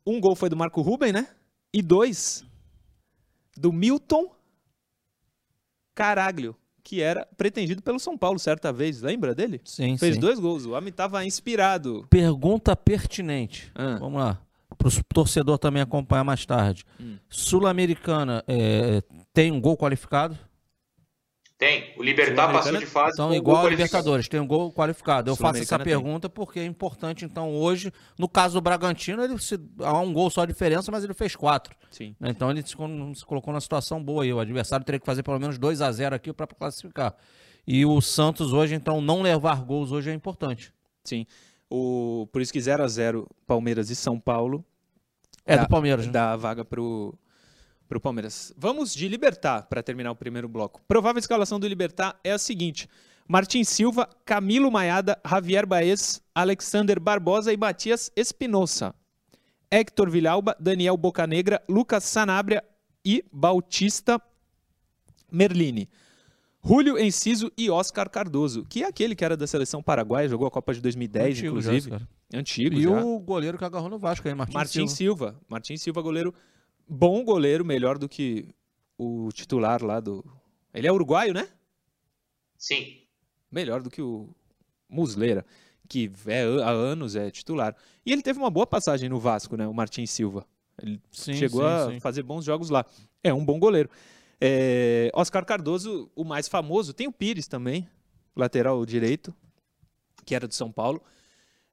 [0.05, 1.27] Um gol foi do Marco Ruben, né?
[1.73, 2.43] E dois
[3.55, 4.31] do Milton
[5.95, 9.01] Caraglio, que era pretendido pelo São Paulo certa vez.
[9.01, 9.61] Lembra dele?
[9.63, 10.19] Sim, Fez sim.
[10.21, 10.65] dois gols.
[10.65, 12.05] O homem tava inspirado.
[12.09, 13.71] Pergunta pertinente.
[13.75, 13.97] Ah.
[13.99, 14.41] Vamos lá.
[14.75, 16.83] Para o torcedor também acompanhar mais tarde.
[16.99, 17.17] Hum.
[17.29, 19.01] Sul-Americana é,
[19.33, 20.37] tem um gol qualificado?
[21.57, 21.91] Tem.
[21.97, 23.13] O Libertar passou de fase.
[23.13, 23.69] Então, um igual a.
[23.69, 25.31] Libertadores, tem um gol qualificado.
[25.31, 25.93] Eu faço essa Sul-Americana tem.
[25.93, 30.29] pergunta porque é importante, então, hoje, no caso do Bragantino, ele se, há um gol
[30.29, 31.75] só de diferença, mas ele fez quatro.
[31.89, 32.15] Sim.
[32.19, 32.29] né?
[32.29, 32.75] Então ele se,
[33.15, 34.31] se colocou numa situação boa aí.
[34.31, 37.15] O adversário teria que fazer pelo menos 2 a 0 aqui para classificar.
[37.65, 40.71] E o Santos hoje, então, não levar gols hoje é importante.
[41.03, 41.25] Sim.
[41.69, 44.63] O, por isso que 0 a 0 Palmeiras e São Paulo
[45.45, 46.11] É Dá- do Palmeiras, né?
[46.11, 47.13] dá a vaga pro,
[47.89, 48.53] pro Palmeiras.
[48.57, 50.81] Vamos de Libertar para terminar o primeiro bloco.
[50.87, 52.87] Provável escalação do Libertar é a seguinte:
[53.27, 58.95] Martin Silva, Camilo Maiada, Javier Baez, Alexander Barbosa e Matias Espinosa.
[59.69, 62.63] Héctor Villalba, Daniel Bocanegra, Lucas Sanabria
[63.03, 64.21] e Bautista
[65.29, 65.89] Merlini.
[66.67, 70.51] Julio Enciso e Oscar Cardoso, que é aquele que era da seleção paraguaia, jogou a
[70.51, 71.89] Copa de 2010, Antigo já, inclusive.
[71.91, 72.09] cara.
[72.33, 73.03] Antigo E já.
[73.05, 74.95] o goleiro que agarrou no Vasco aí, Martins, Martin Silva.
[75.29, 75.41] Silva.
[75.47, 76.33] Martin Silva, goleiro.
[76.87, 78.49] Bom goleiro, melhor do que
[78.97, 80.25] o titular lá do.
[80.73, 81.47] Ele é uruguaio, né?
[82.57, 82.97] Sim.
[83.51, 84.29] Melhor do que o
[84.89, 85.45] Muslera,
[85.87, 87.75] que é, há anos é titular.
[88.05, 89.65] E ele teve uma boa passagem no Vasco, né?
[89.67, 90.45] O Martin Silva.
[90.81, 91.99] Ele Sim, chegou sim, a sim.
[91.99, 92.85] fazer bons jogos lá.
[93.23, 93.89] É um bom goleiro.
[94.39, 96.93] É, Oscar Cardoso, o mais famoso.
[96.93, 97.87] Tem o Pires também,
[98.35, 99.33] lateral direito,
[100.25, 101.01] que era do São Paulo.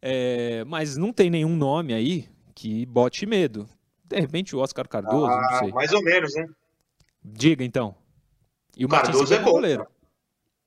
[0.01, 3.69] É, mas não tem nenhum nome aí que bote medo.
[4.05, 5.73] De repente o Oscar Cardoso, não Ah, sei.
[5.73, 6.47] mais ou menos, né?
[7.23, 7.95] Diga então.
[8.77, 9.87] E o Martin Cardoso Silva é bom goleiro.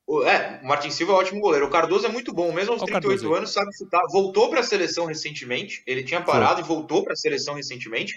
[0.06, 1.66] O- É, o Martin Silva é um ótimo goleiro.
[1.66, 4.02] O Cardoso é muito bom, mesmo aos Ó o 38 Cardoso anos, sabe chutar.
[4.10, 5.82] Voltou para a seleção recentemente.
[5.86, 8.14] Ele tinha parado e voltou para a seleção recentemente.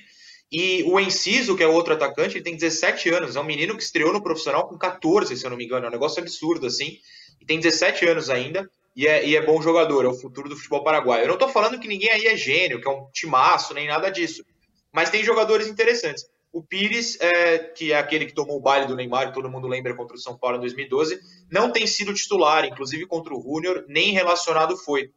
[0.52, 3.36] E o Enciso, que é outro atacante, ele tem 17 anos.
[3.36, 5.86] É um menino que estreou no profissional com 14, se eu não me engano.
[5.86, 6.98] É um negócio absurdo, assim.
[7.40, 8.70] E tem 17 anos ainda.
[8.94, 10.04] E é, e é bom jogador.
[10.04, 11.24] É o futuro do futebol paraguaio.
[11.24, 14.10] Eu não tô falando que ninguém aí é gênio, que é um timaço, nem nada
[14.10, 14.44] disso.
[14.92, 16.26] Mas tem jogadores interessantes.
[16.52, 19.96] O Pires, é, que é aquele que tomou o baile do Neymar, todo mundo lembra
[19.96, 21.18] contra o São Paulo em 2012,
[21.50, 25.10] não tem sido titular, inclusive contra o Júnior, nem relacionado foi.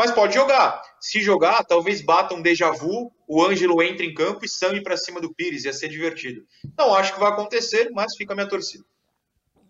[0.00, 0.80] Mas pode jogar.
[0.98, 4.96] Se jogar, talvez bata um déjà vu, o Ângelo entre em campo e sangue para
[4.96, 6.42] cima do Pires, ia ser divertido.
[6.74, 8.82] Não acho que vai acontecer, mas fica a minha torcida.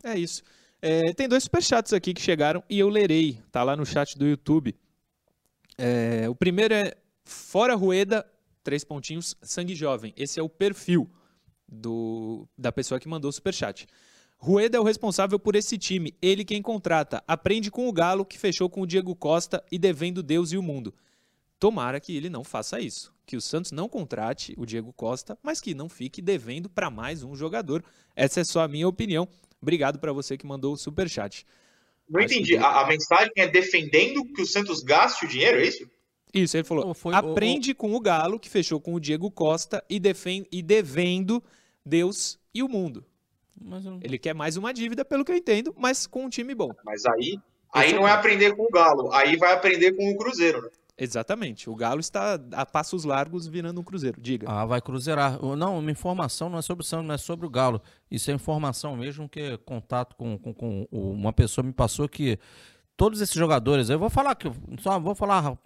[0.04, 0.44] É isso.
[0.80, 3.42] É, tem dois superchats aqui que chegaram e eu lerei.
[3.50, 4.72] Tá lá no chat do YouTube.
[5.76, 8.24] É, o primeiro é Fora Rueda,
[8.62, 10.14] três pontinhos, sangue jovem.
[10.16, 11.10] Esse é o perfil
[11.68, 13.84] do, da pessoa que mandou o superchat.
[14.42, 16.14] Rueda é o responsável por esse time.
[16.22, 17.22] Ele quem contrata.
[17.28, 20.62] Aprende com o Galo, que fechou com o Diego Costa e devendo Deus e o
[20.62, 20.94] mundo.
[21.58, 23.12] Tomara que ele não faça isso.
[23.26, 27.22] Que o Santos não contrate o Diego Costa, mas que não fique devendo para mais
[27.22, 27.84] um jogador.
[28.16, 29.28] Essa é só a minha opinião.
[29.60, 31.46] Obrigado para você que mandou o superchat.
[32.08, 32.52] Não Acho entendi.
[32.52, 35.88] que- A, a mensagem é defendendo que o Santos gaste o dinheiro, é isso?
[36.32, 36.86] Isso, ele falou.
[36.86, 40.62] Ou foi- aprende com o Galo, que fechou com o Diego Costa e, defen- e
[40.62, 41.42] devendo
[41.84, 43.04] Deus e o mundo.
[43.60, 46.28] Mas eu não- Ele quer mais uma dívida, pelo que eu entendo, mas com um
[46.28, 46.70] time bom.
[46.84, 47.38] Mas aí,
[47.72, 50.68] aí é não é aprender com o Galo, aí vai aprender com o Cruzeiro, né?
[51.02, 51.70] Exatamente.
[51.70, 54.20] O Galo está a passos largos virando um Cruzeiro.
[54.20, 54.46] Diga.
[54.50, 55.42] Ah, vai cruzeirar.
[55.56, 57.80] Não, uma informação não é sobre o Santos, não é sobre o Galo.
[58.10, 62.38] Isso é informação mesmo, que contato com, com, com uma pessoa me passou que
[62.98, 65.56] todos esses jogadores, eu vou falar que só vou falar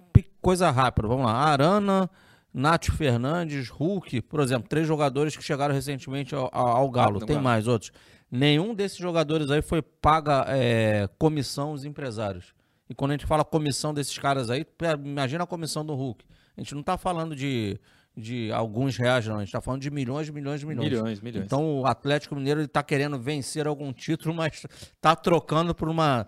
[0.41, 1.09] coisa rápida.
[1.09, 1.33] Vamos lá.
[1.33, 2.09] Arana,
[2.55, 7.19] Nath Fernandes, Hulk, por exemplo, três jogadores que chegaram recentemente ao, ao- ao Galo.
[7.27, 7.91] Tem mais outros.
[8.31, 12.55] Nenhum desses jogadores aí foi paga é, comissão aos empresários.
[12.89, 14.65] E quando a gente fala comissão desses caras aí,
[15.05, 16.25] imagina a comissão do Hulk.
[16.57, 17.79] A gente não tá falando de,
[18.17, 19.37] de alguns reais, não.
[19.39, 20.89] A gente tá falando de milhões, milhões, milhões.
[20.91, 21.45] Milhões, milhões.
[21.47, 24.65] Então o Atlético Mineiro ele tá querendo vencer algum título, mas
[25.01, 26.27] tá trocando por uma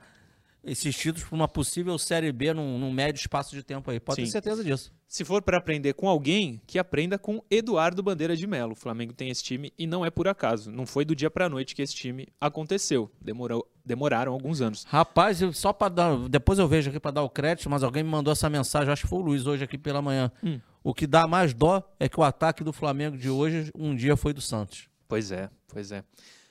[0.66, 4.00] esses títulos por uma possível Série B num, num médio espaço de tempo aí.
[4.00, 4.32] Pode ter Sim.
[4.32, 4.92] certeza disso.
[5.08, 8.72] Se for para aprender com alguém, que aprenda com Eduardo Bandeira de Melo.
[8.72, 10.70] O Flamengo tem esse time e não é por acaso.
[10.72, 13.10] Não foi do dia para noite que esse time aconteceu.
[13.20, 14.84] Demorou, demoraram alguns anos.
[14.88, 16.28] Rapaz, eu- só para dar.
[16.28, 19.02] Depois eu vejo aqui para dar o crédito, mas alguém me mandou essa mensagem, acho
[19.02, 20.30] que foi o Luiz hoje aqui pela manhã.
[20.42, 20.58] Hum.
[20.82, 24.16] O que dá mais dó é que o ataque do Flamengo de hoje um dia
[24.16, 24.88] foi do Santos.
[25.08, 26.02] Pois é, pois é.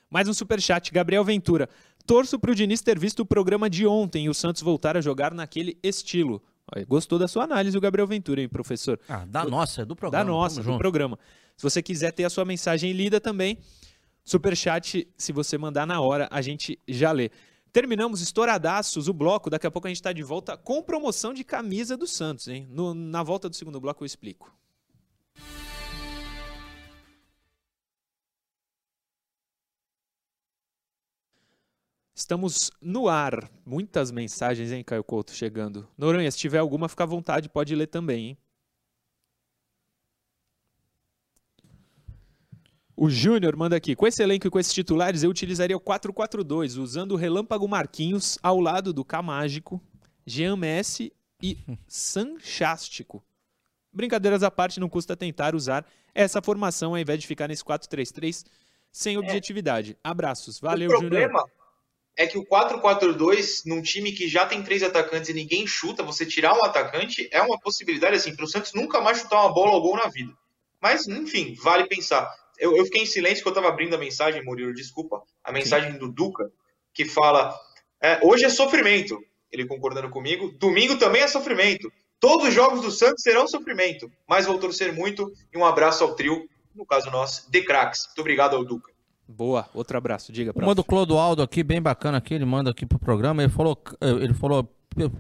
[0.10, 1.68] Mais um superchat, Gabriel Ventura.
[2.06, 5.02] Torço para o Diniz ter visto o programa de ontem e o Santos voltar a
[5.02, 6.42] jogar naquele estilo.
[6.88, 9.00] Gostou da sua análise, o Gabriel Ventura, hein, professor?
[9.08, 10.26] Ah, da nossa, é do programa.
[10.26, 10.80] Da nossa, tamo do junto.
[10.80, 11.20] programa.
[11.56, 13.58] Se você quiser ter a sua mensagem lida também,
[14.24, 17.30] superchat, se você mandar na hora, a gente já lê.
[17.72, 19.50] Terminamos estouradaços o bloco.
[19.50, 22.66] Daqui a pouco a gente está de volta com promoção de camisa do Santos, hein?
[22.70, 24.52] No- na volta do segundo bloco eu explico.
[32.16, 33.52] Estamos no ar.
[33.66, 35.86] Muitas mensagens, hein, Caio Couto, chegando.
[35.98, 38.38] Noronha, se tiver alguma, fica à vontade, pode ler também, hein?
[42.96, 43.94] O Júnior manda aqui.
[43.94, 48.40] Com esse elenco e com esses titulares, eu utilizaria o 4-4-2, usando o Relâmpago Marquinhos
[48.42, 49.82] ao lado do Camágico,
[50.26, 51.12] Jean Messi
[51.44, 53.22] e Sanchástico.
[53.92, 58.46] Brincadeiras à parte, não custa tentar usar essa formação ao invés de ficar nesse 4-3-3
[58.90, 59.98] sem objetividade.
[60.02, 60.62] Abraços.
[60.62, 61.30] Valeu, o Júnior.
[62.18, 66.26] É que o 4-4-2, num time que já tem três atacantes e ninguém chuta, você
[66.26, 69.72] tirar um atacante é uma possibilidade, assim, para o Santos nunca mais chutar uma bola
[69.72, 70.34] ao gol na vida.
[70.82, 72.34] Mas, enfim, vale pensar.
[72.58, 75.98] Eu, eu fiquei em silêncio que eu estava abrindo a mensagem, Murilo, desculpa, a mensagem
[75.98, 76.50] do Duca,
[76.94, 77.54] que fala:
[78.02, 79.20] é, hoje é sofrimento.
[79.52, 80.52] Ele concordando comigo.
[80.58, 81.92] Domingo também é sofrimento.
[82.20, 84.12] Todos os jogos do Santos serão sofrimento.
[84.28, 88.06] Mas vou torcer muito e um abraço ao trio, no caso nosso, de craques.
[88.08, 88.95] Muito obrigado ao Duca.
[89.28, 90.32] Boa, outro abraço.
[90.32, 90.90] Diga, Uma do prof.
[90.90, 94.70] Clodoaldo aqui, bem bacana aqui, ele manda aqui pro programa, ele falou, eh, ele falou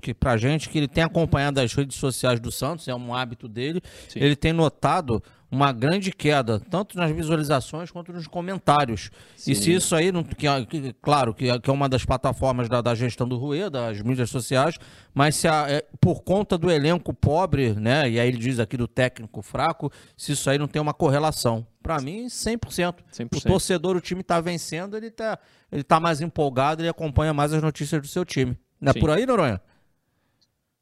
[0.01, 3.47] que pra gente que ele tem acompanhado as redes sociais do Santos, é um hábito
[3.47, 4.19] dele, Sim.
[4.19, 9.09] ele tem notado uma grande queda, tanto nas visualizações quanto nos comentários.
[9.37, 9.71] E se Sim.
[9.73, 12.93] isso aí, não, que, que- claro, que, é- que é uma das plataformas da, da
[12.95, 14.75] gestão do Rue, das mídias sociais,
[15.13, 18.75] mas se a- é, por conta do elenco pobre, né, e aí ele diz aqui
[18.75, 21.65] do técnico fraco, se isso aí não tem uma correlação.
[21.81, 22.95] Pra mim, 100%.
[23.11, 23.37] 100%.
[23.37, 25.37] O torcedor, o time tá vencendo, ele tá,
[25.71, 28.57] ele tá mais empolgado, ele acompanha mais as notícias do seu time.
[28.81, 28.99] Não é Sim.
[28.99, 29.61] por aí, Noronha?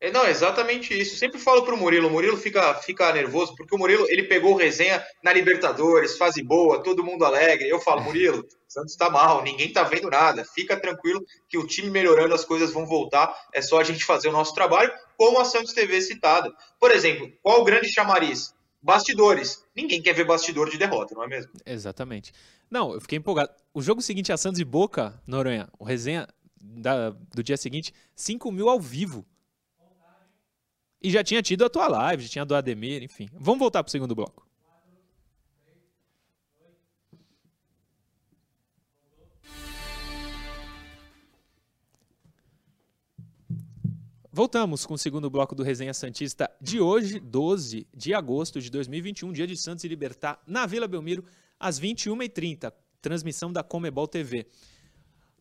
[0.04, 1.16] É, não, exatamente isso.
[1.16, 5.02] Sempre falo pro Murilo, o Murilo fica, fica nervoso, porque o Murilo, ele pegou resenha
[5.24, 7.70] na Libertadores, fase boa, todo mundo alegre.
[7.70, 10.44] Eu falo, Murilo, Santos tá mal, ninguém tá vendo nada.
[10.44, 13.34] Fica tranquilo que o time melhorando, as coisas vão voltar.
[13.54, 16.52] É só a gente fazer o nosso trabalho, como a Santos TV citada.
[16.78, 18.54] Por exemplo, qual o grande chamariz?
[18.82, 19.64] Bastidores.
[19.74, 21.50] Ninguém quer ver bastidor de derrota, não é mesmo?
[21.66, 22.34] Exatamente.
[22.70, 23.52] Não, eu fiquei empolgado.
[23.74, 26.28] O jogo seguinte a Santos e Boca, Noronha, o resenha
[26.62, 29.26] da- do dia seguinte, 5 mil ao vivo.
[31.04, 33.28] E já tinha tido a tua live, já tinha do Ademir, enfim.
[33.34, 34.48] Vamos voltar pro segundo bloco.
[44.32, 49.32] Voltamos com o segundo bloco do Resenha Santista de hoje, 12 de agosto de 2021,
[49.34, 51.24] dia de Santos e Libertar, na Vila Belmiro,
[51.60, 52.74] às 21h30.
[53.02, 54.48] Transmissão da Comebol TV.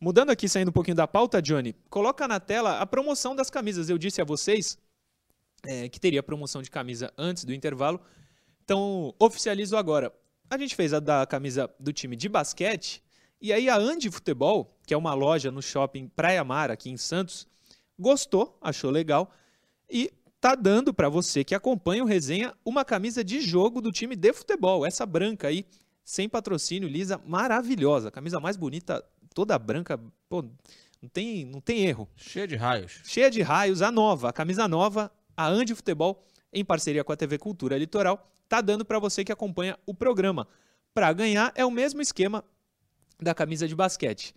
[0.01, 3.88] Mudando aqui, saindo um pouquinho da pauta, Johnny, coloca na tela a promoção das camisas.
[3.88, 4.77] Eu disse a vocês
[5.66, 8.01] é, que teria promoção de camisa antes do intervalo,
[8.64, 10.12] então oficializo agora.
[10.51, 13.03] A gente fez a da camisa do time de basquete,
[13.40, 16.96] e aí a Andi Futebol, que é uma loja no shopping Praia Mar, aqui em
[16.96, 17.46] Santos,
[17.98, 19.33] gostou, achou legal
[19.90, 24.16] e tá dando para você que acompanha o resenha uma camisa de jogo do time
[24.16, 25.64] de futebol, essa branca aí,
[26.05, 30.42] sem patrocínio, lisa, maravilhosa, camisa mais bonita, toda branca, pô,
[31.01, 32.09] não tem, não tem erro.
[32.16, 33.01] Cheio de raios.
[33.05, 37.16] Cheia de raios, a nova, a camisa nova, a Andi Futebol, em parceria com a
[37.16, 40.47] TV Cultura Litoral, tá dando para você que acompanha o programa.
[40.92, 42.45] Para ganhar é o mesmo esquema
[43.21, 44.35] da camisa de basquete.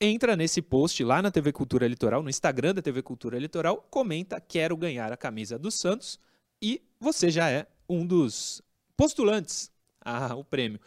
[0.00, 4.40] Entra nesse post lá na TV Cultura Litoral, no Instagram da TV Cultura Litoral, comenta
[4.40, 6.18] quero ganhar a camisa do Santos
[6.62, 8.62] e você já é um dos
[8.96, 10.80] postulantes ao prêmio.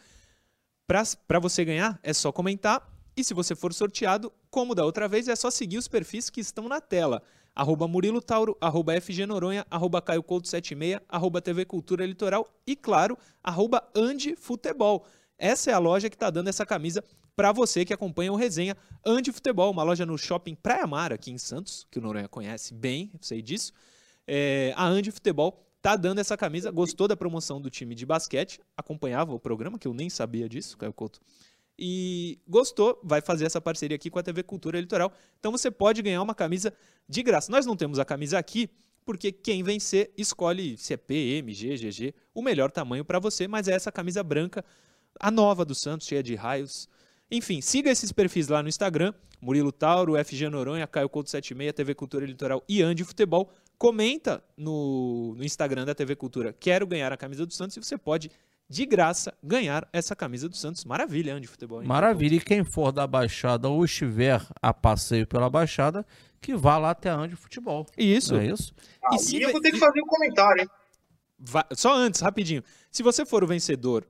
[0.86, 2.92] Para você ganhar, é só comentar.
[3.16, 6.40] E se você for sorteado, como da outra vez, é só seguir os perfis que
[6.40, 7.22] estão na tela.
[7.54, 12.74] Arroba Murilo Tauro, arroba FG Noronha, arroba Caio Couto 76, arroba TV Cultura Litoral e,
[12.74, 15.06] claro, arroba Andi Futebol.
[15.38, 17.04] Essa é a loja que está dando essa camisa
[17.36, 21.30] para você que acompanha o resenha Andi Futebol, uma loja no shopping Praia Mar, aqui
[21.30, 23.72] em Santos, que o Noronha conhece bem, sei disso.
[24.26, 28.60] É, a Andi Futebol tá dando essa camisa, gostou da promoção do time de basquete,
[28.76, 31.20] acompanhava o programa, que eu nem sabia disso, Caio Couto.
[31.78, 35.12] E gostou, vai fazer essa parceria aqui com a TV Cultura Litoral.
[35.38, 36.72] Então você pode ganhar uma camisa
[37.08, 37.50] de graça.
[37.50, 38.70] Nós não temos a camisa aqui,
[39.04, 43.46] porque quem vencer escolhe se é P, M, G, GG, o melhor tamanho para você,
[43.48, 44.64] mas é essa camisa branca,
[45.20, 46.88] a nova do Santos, cheia de raios.
[47.30, 51.94] Enfim, siga esses perfis lá no Instagram, Murilo Tauro, FG Noronha, Caio Couto 76, TV
[51.94, 53.50] Cultura Litoral e Andi Futebol.
[53.76, 57.98] Comenta no, no Instagram da TV Cultura, quero ganhar a camisa do Santos e você
[57.98, 58.30] pode
[58.68, 60.84] de graça, ganhar essa camisa do Santos.
[60.84, 61.82] Maravilha, de futebol.
[61.82, 61.88] Hein?
[61.88, 62.36] Maravilha.
[62.36, 66.04] E quem for da Baixada ou estiver a passeio pela Baixada,
[66.40, 67.86] que vá lá até a Andi Futebol.
[67.96, 68.34] Isso.
[68.34, 68.74] Não é isso?
[69.02, 70.68] Ah, E se eu vou ter que fazer um comentário, hein?
[71.38, 72.62] Va- Só antes, rapidinho.
[72.90, 74.06] Se você for o vencedor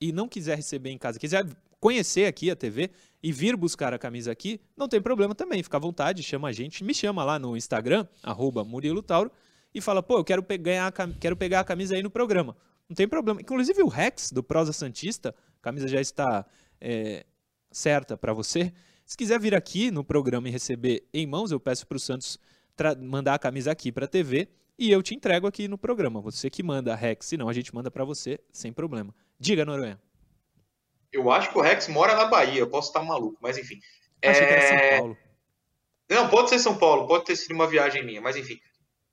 [0.00, 1.44] e não quiser receber em casa, quiser
[1.78, 2.90] conhecer aqui a TV
[3.22, 5.62] e vir buscar a camisa aqui, não tem problema também.
[5.62, 6.82] Fica à vontade, chama a gente.
[6.84, 9.30] Me chama lá no Instagram, arroba Murilo Tauro,
[9.74, 12.56] e fala, pô, eu quero pegar, a cam- quero pegar a camisa aí no programa.
[12.90, 13.40] Não tem problema.
[13.40, 16.44] Inclusive o Rex, do Prosa Santista, a camisa já está
[16.80, 17.24] é,
[17.70, 18.72] certa para você.
[19.06, 22.36] Se quiser vir aqui no programa e receber em mãos, eu peço para o Santos
[22.98, 26.20] mandar a camisa aqui para a TV e eu te entrego aqui no programa.
[26.20, 29.14] Você que manda, Rex, senão a gente manda para você sem problema.
[29.38, 30.00] Diga, Noronha.
[31.12, 33.78] Eu acho que o Rex mora na Bahia, eu posso estar maluco, mas enfim.
[34.24, 35.18] Achei que era São É, Paulo.
[36.08, 38.58] Não, pode ser São Paulo, pode ter sido uma viagem minha, mas enfim.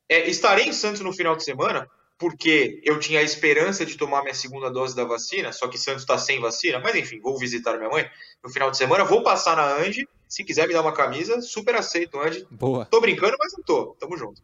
[0.10, 1.88] É, estarei em Santos no final de semana,
[2.18, 6.02] porque eu tinha a esperança de tomar minha segunda dose da vacina, só que Santos
[6.02, 8.10] está sem vacina, mas enfim, vou visitar minha mãe
[8.44, 11.76] no final de semana, vou passar na Andy, se quiser me dar uma camisa, super
[11.76, 12.48] aceito, Andy.
[12.50, 12.86] Boa.
[12.86, 14.42] Tô brincando, mas não tô, tamo junto.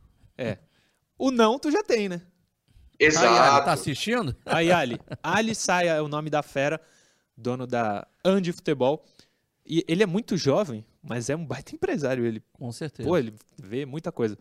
[1.17, 2.21] O não tu já tem, né?
[2.99, 3.65] Aí, Ali, Exato.
[3.65, 4.35] tá assistindo?
[4.45, 4.99] Aí, Ali.
[5.21, 6.79] Ali Saia é o nome da fera,
[7.35, 9.03] dono da Andi Futebol.
[9.65, 12.41] E ele é muito jovem, mas é um baita empresário ele.
[12.53, 13.07] Com certeza.
[13.07, 14.37] Pô, ele vê muita coisa.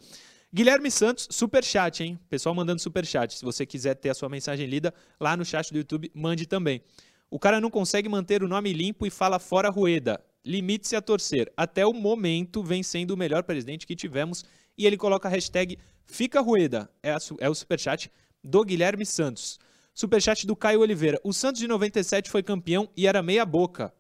[0.55, 2.19] Guilherme Santos, superchat, hein?
[2.29, 3.39] Pessoal mandando superchat.
[3.39, 6.83] Se você quiser ter a sua mensagem lida lá no chat do YouTube, mande também.
[7.31, 10.23] O cara não consegue manter o nome limpo e fala fora Rueda.
[10.45, 11.51] Limite-se a torcer.
[11.57, 14.45] Até o momento vem sendo o melhor presidente que tivemos.
[14.77, 16.91] E ele coloca a hashtag Fica Rueda.
[17.03, 18.13] É, a é o superchat
[18.45, 19.59] do Guilherme Santos.
[19.95, 21.19] Superchat do Caio Oliveira.
[21.25, 23.91] O Santos de 97 foi campeão e era meia boca.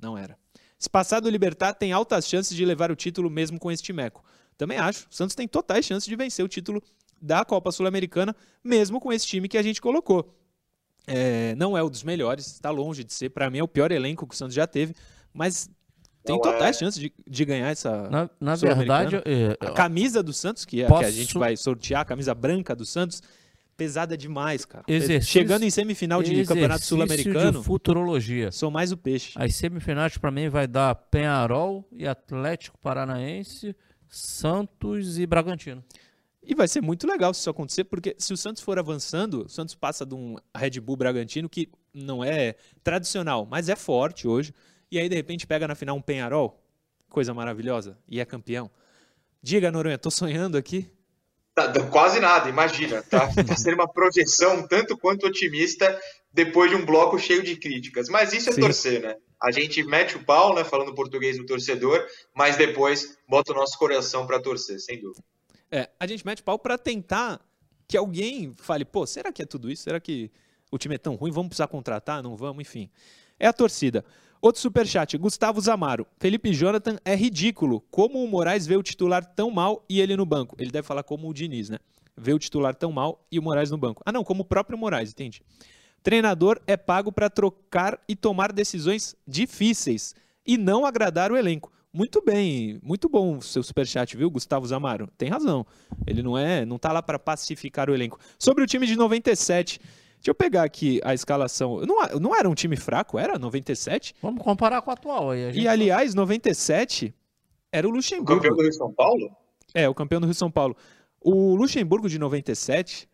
[0.00, 0.38] Não era.
[0.78, 4.24] Se passar do Libertar, tem altas chances de levar o título mesmo com este meco.
[4.60, 5.06] Também acho.
[5.10, 6.82] O Santos tem totais chances de vencer o título
[7.20, 10.34] da Copa Sul-Americana, mesmo com esse time que a gente colocou.
[11.06, 13.30] É, não é um dos melhores, está longe de ser.
[13.30, 14.94] Para mim é o pior elenco que o Santos já teve,
[15.32, 15.70] mas
[16.22, 16.78] tem Não totais é.
[16.80, 18.08] chances de, de ganhar essa.
[18.10, 21.38] Na, na verdade, é, A camisa do Santos, que é a que a Posso- gente
[21.38, 23.22] vai sortear, a camisa branca do Santos,
[23.78, 24.84] pesada demais, cara.
[24.86, 28.52] Exercício- Chegando em semifinal de Campeonato Sul-Americano, futurologia.
[28.52, 29.32] sou mais o peixe.
[29.36, 33.74] As semifinais para mim vai dar Penharol e Atlético Paranaense,
[34.10, 35.82] Santos e Bragantino.
[36.42, 39.48] E vai ser muito legal se isso acontecer, porque se o Santos for avançando, o
[39.48, 44.52] Santos passa de um Red Bull Bragantino que não é tradicional, mas é forte hoje,
[44.90, 46.60] e aí de repente pega na final um Penharol,
[47.08, 48.70] coisa maravilhosa, e é campeão.
[49.42, 50.90] Diga, Noronha, tô sonhando aqui.
[51.54, 53.02] Tá, quase nada, imagina.
[53.02, 55.98] Tá, tá sendo uma projeção tanto quanto otimista
[56.32, 58.08] depois de um bloco cheio de críticas.
[58.08, 58.60] Mas isso é Sim.
[58.60, 59.16] torcer, né?
[59.42, 60.64] A gente mete o pau, né?
[60.64, 65.22] Falando português do torcedor, mas depois bota o nosso coração para torcer, sem dúvida.
[65.70, 67.40] É, a gente mete pau pra tentar
[67.86, 69.82] que alguém fale, pô, será que é tudo isso?
[69.82, 70.30] Será que
[70.70, 71.32] o time é tão ruim?
[71.32, 72.22] Vamos precisar contratar?
[72.22, 72.60] Não vamos?
[72.60, 72.90] Enfim.
[73.38, 74.04] É a torcida.
[74.42, 76.06] Outro superchat, Gustavo Zamaro.
[76.18, 77.82] Felipe Jonathan é ridículo.
[77.90, 80.56] Como o Moraes vê o titular tão mal e ele no banco?
[80.58, 81.78] Ele deve falar como o Diniz, né?
[82.16, 84.02] Vê o titular tão mal e o Moraes no banco.
[84.04, 85.42] Ah, não, como o próprio Moraes, entende?
[86.02, 90.14] Treinador é pago para trocar e tomar decisões difíceis
[90.46, 91.70] e não agradar o elenco.
[91.92, 95.08] Muito bem, muito bom o seu superchat, viu, Gustavo Zamaro?
[95.18, 95.66] Tem razão.
[96.06, 98.18] Ele não é, não tá lá para pacificar o elenco.
[98.38, 101.80] Sobre o time de 97, deixa eu pegar aqui a escalação.
[101.84, 104.14] Não, não era um time fraco, era 97?
[104.22, 105.46] Vamos comparar com o atual aí.
[105.46, 107.12] a gente- E aliás, 97
[107.72, 108.36] era o O Luxemburgo.
[108.36, 109.36] campeão do Rio São Paulo?
[109.74, 110.76] É, o campeão do Rio São Paulo.
[111.20, 113.08] O Luxemburgo de 97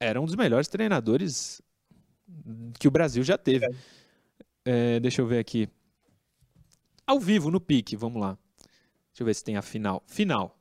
[0.00, 1.60] era um dos melhores treinadores
[2.78, 3.66] que o Brasil já teve.
[4.64, 5.68] É, deixa eu ver aqui.
[7.06, 8.38] Ao vivo, no pique, vamos lá.
[9.10, 10.02] Deixa eu ver se tem a final.
[10.06, 10.58] Final.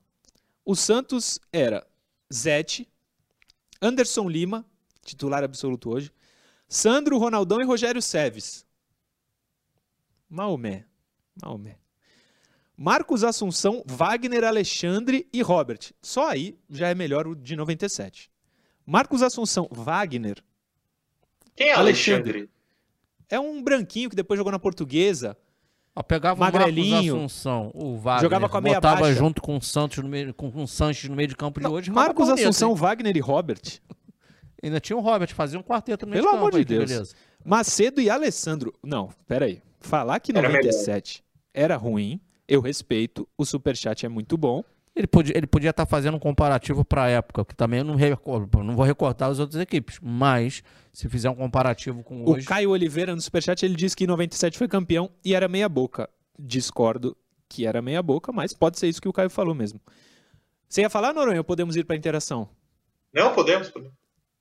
[0.66, 1.86] O Santos era
[2.34, 2.88] Zete,
[3.82, 4.66] Anderson Lima,
[5.04, 6.12] titular absoluto hoje,
[6.68, 8.66] Sandro, Ronaldão e Rogério Seves.
[10.30, 10.86] Maomé.
[11.42, 11.78] Maomé.
[12.78, 15.92] Marcos Assunção, Wagner, Alexandre e Robert.
[16.02, 18.32] Só aí já é melhor o de 97.
[18.86, 20.44] Marcos Assunção, Wagner,
[21.56, 22.30] Quem é Alexandre.
[22.32, 22.50] Alexandre?
[23.30, 25.38] é um branquinho que depois jogou na portuguesa.
[25.96, 26.88] Ó, pegava Magrelinho.
[26.88, 29.16] o Marcos Assunção, o Wagner, Jogava com a meia botava baixa.
[29.20, 31.66] junto com o Santos no meio, com, com o Sanches no meio de campo de
[31.66, 31.92] Não, hoje.
[31.92, 32.74] Marcos Assunção?
[32.76, 33.62] Wagner e Robert.
[34.64, 36.48] Ainda tinha o Robert, fazia um quarteto no meio Pelo de campo.
[36.48, 36.90] amor de aí, que Deus.
[36.90, 37.16] beleza.
[37.44, 38.74] Macedo e Alessandro.
[38.84, 39.62] Não, peraí.
[39.80, 41.24] Falar que Era 97
[41.54, 43.28] era ruim, eu respeito.
[43.38, 44.64] O superchat é muito bom.
[44.96, 47.96] Ele podia ele podia estar fazendo um comparativo para a época, que também eu não,
[47.96, 50.62] recordo, não vou recortar as outras equipes, mas
[50.92, 54.08] se fizer um comparativo com O hoje, Caio Oliveira, no superchat, ele disse que em
[54.08, 56.10] 97 foi campeão e era meia boca.
[56.38, 57.16] Discordo
[57.48, 59.80] que era meia boca, mas pode ser isso que o Caio falou mesmo.
[60.68, 62.50] Você ia falar, Noronha, ou podemos ir para a interação?
[63.14, 63.70] Não, podemos.
[63.70, 63.94] podemos.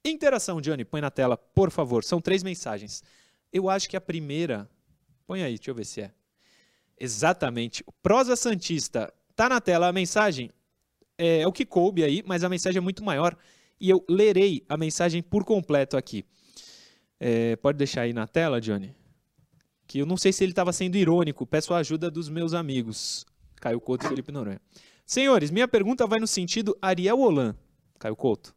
[0.04, 2.04] Interação, Johnny, põe na tela, por favor.
[2.04, 3.02] São três mensagens.
[3.52, 4.68] Eu acho que a primeira.
[5.26, 6.12] Põe aí, deixa eu ver se é.
[6.98, 7.84] Exatamente.
[8.02, 9.12] Prosa Santista.
[9.40, 10.50] Tá na tela a mensagem.
[11.16, 13.34] É, é o que coube aí, mas a mensagem é muito maior.
[13.80, 16.26] E eu lerei a mensagem por completo aqui.
[17.18, 18.94] É, pode deixar aí na tela, Johnny?
[19.86, 21.46] Que eu não sei se ele estava sendo irônico.
[21.46, 23.24] Peço a ajuda dos meus amigos.
[23.56, 24.60] Caio Couto e Felipe Noronha.
[25.06, 27.56] Senhores, minha pergunta vai no sentido Ariel Holan.
[27.98, 28.54] Caio Couto.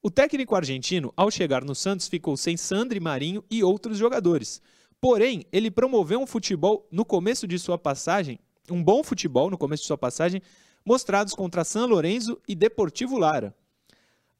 [0.00, 4.62] O técnico argentino, ao chegar no Santos, ficou sem Sandri Marinho e outros jogadores.
[5.00, 8.38] Porém, ele promoveu um futebol no começo de sua passagem,
[8.70, 10.42] um bom futebol no começo de sua passagem,
[10.84, 13.54] mostrados contra San Lorenzo e Deportivo Lara.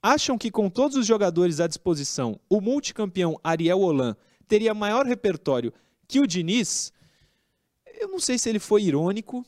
[0.02, 4.16] Acham que com todos os jogadores à disposição, o multicampeão Ariel Holan
[4.48, 5.72] teria maior repertório
[6.08, 6.92] que o Diniz?
[8.00, 9.46] Eu não sei se ele foi irônico.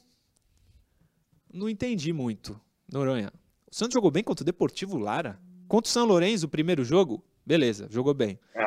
[1.53, 2.59] Não entendi muito.
[2.91, 3.33] Noronha.
[3.71, 5.39] O Santos jogou bem contra o Deportivo Lara?
[5.69, 8.39] Contra o São Lourenço, o primeiro jogo, beleza, jogou bem.
[8.55, 8.65] É.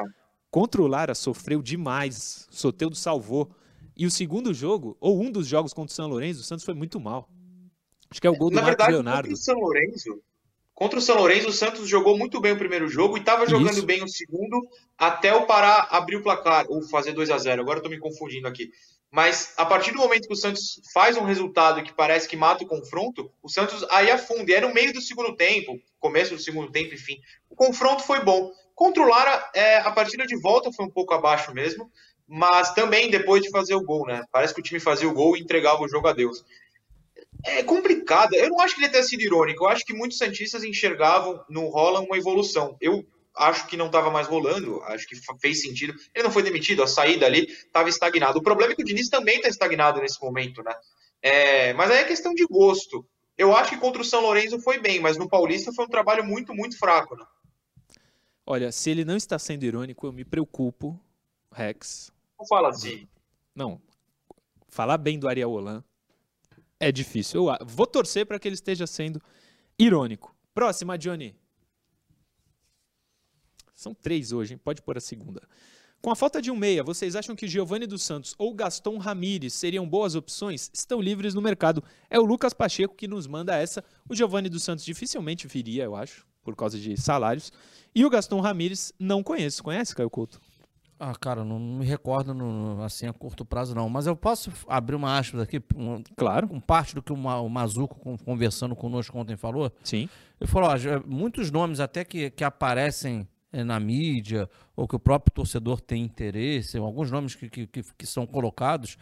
[0.51, 2.47] Contra o Lara, sofreu demais.
[2.51, 3.49] Soteudo salvou.
[3.97, 6.75] E o segundo jogo, ou um dos jogos contra o São Lourenço, o Santos foi
[6.75, 7.27] muito mal.
[8.09, 9.29] Acho que é o gol do Na Marcos verdade, Leonardo.
[9.29, 10.21] Contra o São Lourenço,
[10.73, 13.71] contra o São Lourenço, o Santos jogou muito bem o primeiro jogo e estava jogando
[13.77, 13.85] Isso.
[13.85, 14.67] bem o segundo
[14.97, 17.97] até o Pará abrir o placar, ou fazer 2 a 0 Agora eu tô me
[17.97, 18.69] confundindo aqui.
[19.09, 22.63] Mas a partir do momento que o Santos faz um resultado que parece que mata
[22.63, 24.51] o confronto, o Santos aí afunda.
[24.51, 27.17] E é no meio do segundo tempo, começo do segundo tempo, enfim.
[27.49, 28.51] O confronto foi bom.
[28.75, 31.89] Contra o Lara, é, a partida de volta foi um pouco abaixo mesmo,
[32.27, 34.23] mas também depois de fazer o gol, né?
[34.31, 36.43] Parece que o time fazia o gol e entregava o jogo a Deus.
[37.45, 38.33] É complicado.
[38.33, 39.63] Eu não acho que ele tenha sido irônico.
[39.63, 42.75] Eu acho que muitos Santistas enxergavam no Rola uma evolução.
[42.81, 43.05] Eu
[43.37, 45.93] acho que não estava mais rolando, acho que fez sentido.
[46.13, 48.39] Ele não foi demitido, a saída ali estava estagnado.
[48.39, 50.73] O problema é que o Diniz também está estagnado nesse momento, né?
[51.21, 53.05] É, mas aí é questão de gosto.
[53.37, 56.25] Eu acho que contra o São Lourenço foi bem, mas no Paulista foi um trabalho
[56.25, 57.23] muito, muito fraco, né?
[58.45, 60.99] Olha, se ele não está sendo irônico, eu me preocupo,
[61.53, 62.11] Rex.
[62.39, 63.07] Não fala assim.
[63.55, 63.81] Não.
[64.67, 65.83] Falar bem do Ariel Holan
[66.79, 67.47] é difícil.
[67.49, 69.21] Eu vou torcer para que ele esteja sendo
[69.77, 70.35] irônico.
[70.53, 71.35] Próxima, Johnny.
[73.73, 74.59] São três hoje, hein?
[74.63, 75.41] pode pôr a segunda.
[76.01, 79.53] Com a falta de um meia, vocês acham que Giovanni dos Santos ou Gaston Ramires
[79.53, 80.69] seriam boas opções?
[80.73, 81.83] Estão livres no mercado.
[82.09, 83.83] É o Lucas Pacheco que nos manda essa.
[84.07, 87.51] O Giovanni dos Santos dificilmente viria, eu acho, por causa de salários.
[87.93, 89.63] E o Gaston Ramires não conheço.
[89.63, 90.39] Conhece, Caio Couto?
[90.99, 94.95] Ah, cara, não me recordo no, assim a curto prazo não, mas eu posso abrir
[94.95, 99.71] uma aspas aqui, um, claro, com parte do que o Mazuco conversando conosco ontem falou.
[99.83, 100.09] Sim.
[100.41, 100.75] Ele falou, ó,
[101.05, 106.03] muitos nomes até que, que aparecem é, na mídia, ou que o próprio torcedor tem
[106.03, 108.97] interesse, alguns nomes que, que, que, são colocados,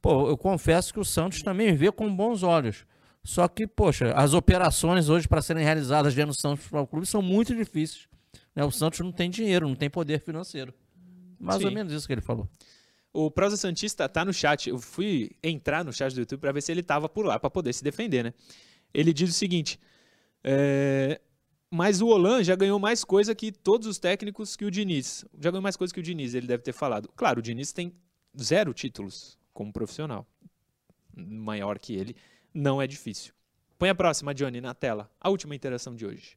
[0.00, 2.86] pô, eu confesso que o Santos também vê com bons olhos.
[3.22, 7.20] Só que, poxa, as operações hoje para serem realizadas dentro do Santos Futebol Clube são
[7.20, 8.08] muito difíceis.
[8.54, 8.64] Né?
[8.64, 10.74] O Santos não tem dinheiro, não tem poder financeiro.
[11.38, 11.66] Mais Sim.
[11.66, 12.48] ou menos isso que ele falou.
[13.12, 14.68] O Prosa Santista tá no chat.
[14.68, 17.48] Eu fui entrar no chat do YouTube para ver se ele tava por lá para
[17.48, 18.34] poder se defender, né?
[18.92, 19.78] Ele diz o seguinte:
[20.42, 21.20] é,
[21.70, 25.24] mas o Olan já ganhou mais coisa que todos os técnicos que o Diniz.
[25.40, 27.08] Já ganhou mais coisa que o Diniz, ele deve ter falado.
[27.16, 27.92] Claro, o Diniz tem
[28.40, 30.26] zero títulos como profissional.
[31.16, 32.14] Maior que ele,
[32.52, 33.32] não é difícil.
[33.78, 35.10] Põe a próxima, Johnny, na tela.
[35.20, 36.36] A última interação de hoje.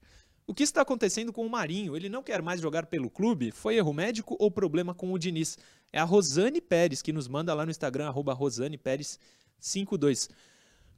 [0.49, 1.93] O que está acontecendo com o Marinho?
[1.93, 3.51] Ele não quer mais jogar pelo clube?
[3.51, 5.57] Foi erro médico ou problema com o Diniz?
[5.91, 9.19] É a Rosane Pérez que nos manda lá no Instagram, arroba Rosane Pérez
[9.59, 10.29] 52.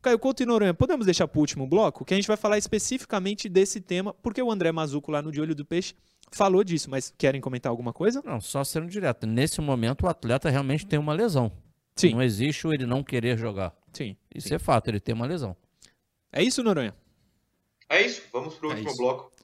[0.04, 2.06] Caio Couto e Noronha, podemos deixar para o último bloco?
[2.06, 5.41] Que a gente vai falar especificamente desse tema, porque o André Mazuco lá no De
[5.41, 5.95] Olho do Peixe
[6.32, 8.22] falou disso, mas querem comentar alguma coisa?
[8.24, 9.26] Não, só sendo direto.
[9.26, 11.52] Nesse momento o atleta realmente tem uma lesão.
[11.95, 12.14] Sim.
[12.14, 13.76] Não existe o ele não querer jogar.
[13.91, 14.16] Sim.
[14.34, 14.54] Isso sim.
[14.54, 15.58] é fato, ele tem uma lesão.
[16.32, 16.95] É isso, Noronha?
[17.89, 18.97] É isso, vamos para o é último isso.
[18.97, 19.39] bloco.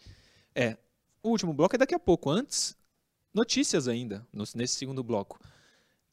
[0.56, 0.78] É,
[1.22, 2.30] o último bloco é daqui a pouco.
[2.30, 2.76] Antes,
[3.34, 4.26] notícias ainda,
[4.56, 5.39] nesse segundo bloco.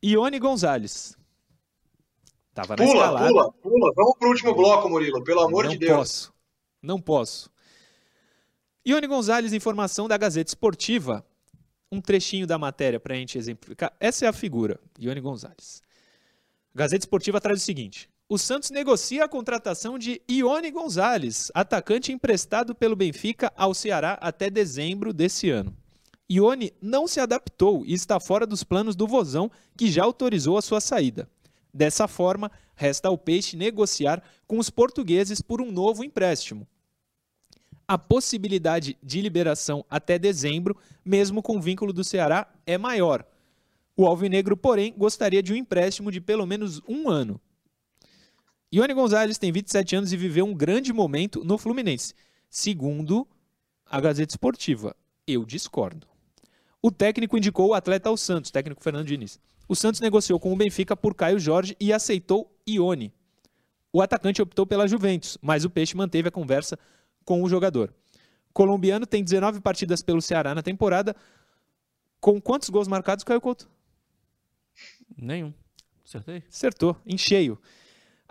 [0.02, 1.16] Ione Gonzalez,
[2.54, 3.28] Tava pula, escalada.
[3.28, 3.92] Pula, pula.
[3.96, 5.96] Vamos pro último bloco, Murilo, pelo amor não de Deus.
[5.96, 6.34] Posso.
[6.82, 7.50] Não posso.
[8.86, 11.24] Ione Gonzalez, informação da Gazeta Esportiva.
[11.90, 13.94] Um trechinho da matéria para a gente exemplificar.
[14.00, 15.82] Essa é a figura, Ione Gonzalez.
[16.74, 22.74] Gazeta Esportiva traz o seguinte: o Santos negocia a contratação de Ione Gonzalez, atacante emprestado
[22.74, 25.76] pelo Benfica ao Ceará até dezembro desse ano.
[26.30, 30.62] Ione não se adaptou e está fora dos planos do Vozão, que já autorizou a
[30.62, 31.28] sua saída.
[31.74, 36.66] Dessa forma, resta ao Peixe negociar com os portugueses por um novo empréstimo.
[37.86, 43.26] A possibilidade de liberação até dezembro, mesmo com o vínculo do Ceará, é maior.
[43.94, 47.38] O Alvinegro, porém, gostaria de um empréstimo de pelo menos um ano.
[48.72, 52.14] Ione Gonzalez tem 27 anos e viveu um grande momento no Fluminense,
[52.48, 53.28] segundo
[53.84, 54.96] a Gazeta Esportiva.
[55.26, 56.06] Eu discordo.
[56.80, 59.38] O técnico indicou o atleta ao Santos, técnico Fernando Diniz.
[59.68, 63.12] O Santos negociou com o Benfica por Caio Jorge e aceitou Ione.
[63.92, 66.78] O atacante optou pela Juventus, mas o Peixe manteve a conversa
[67.26, 67.94] com o jogador.
[68.54, 71.14] Colombiano tem 19 partidas pelo Ceará na temporada.
[72.18, 73.70] Com quantos gols marcados, Caio Couto?
[75.14, 75.52] Nenhum.
[76.02, 76.42] Acertei?
[76.48, 77.60] Acertou, em cheio.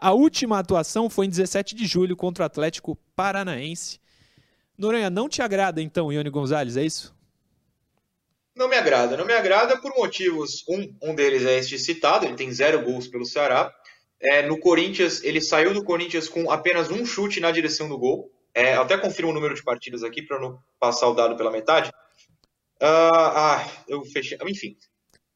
[0.01, 3.99] A última atuação foi em 17 de julho contra o Atlético Paranaense.
[4.75, 7.15] Noronha, não te agrada então Ione Gonzalez, é isso?
[8.55, 9.15] Não me agrada.
[9.15, 10.65] Não me agrada por motivos.
[10.67, 13.71] Um, um deles é este citado, ele tem zero gols pelo Ceará.
[14.19, 18.31] É, no Corinthians, ele saiu do Corinthians com apenas um chute na direção do gol.
[18.55, 21.91] É, até confirmo o número de partidas aqui para não passar o dado pela metade.
[22.81, 24.35] Uh, ah, eu fechei.
[24.47, 24.75] Enfim.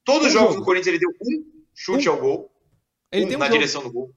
[0.04, 0.62] Todos os jogos jogo.
[0.62, 2.14] do Corinthians ele deu um chute um.
[2.14, 2.52] ao gol.
[3.12, 3.58] Ele um, um na jogo.
[3.60, 4.12] direção do gol.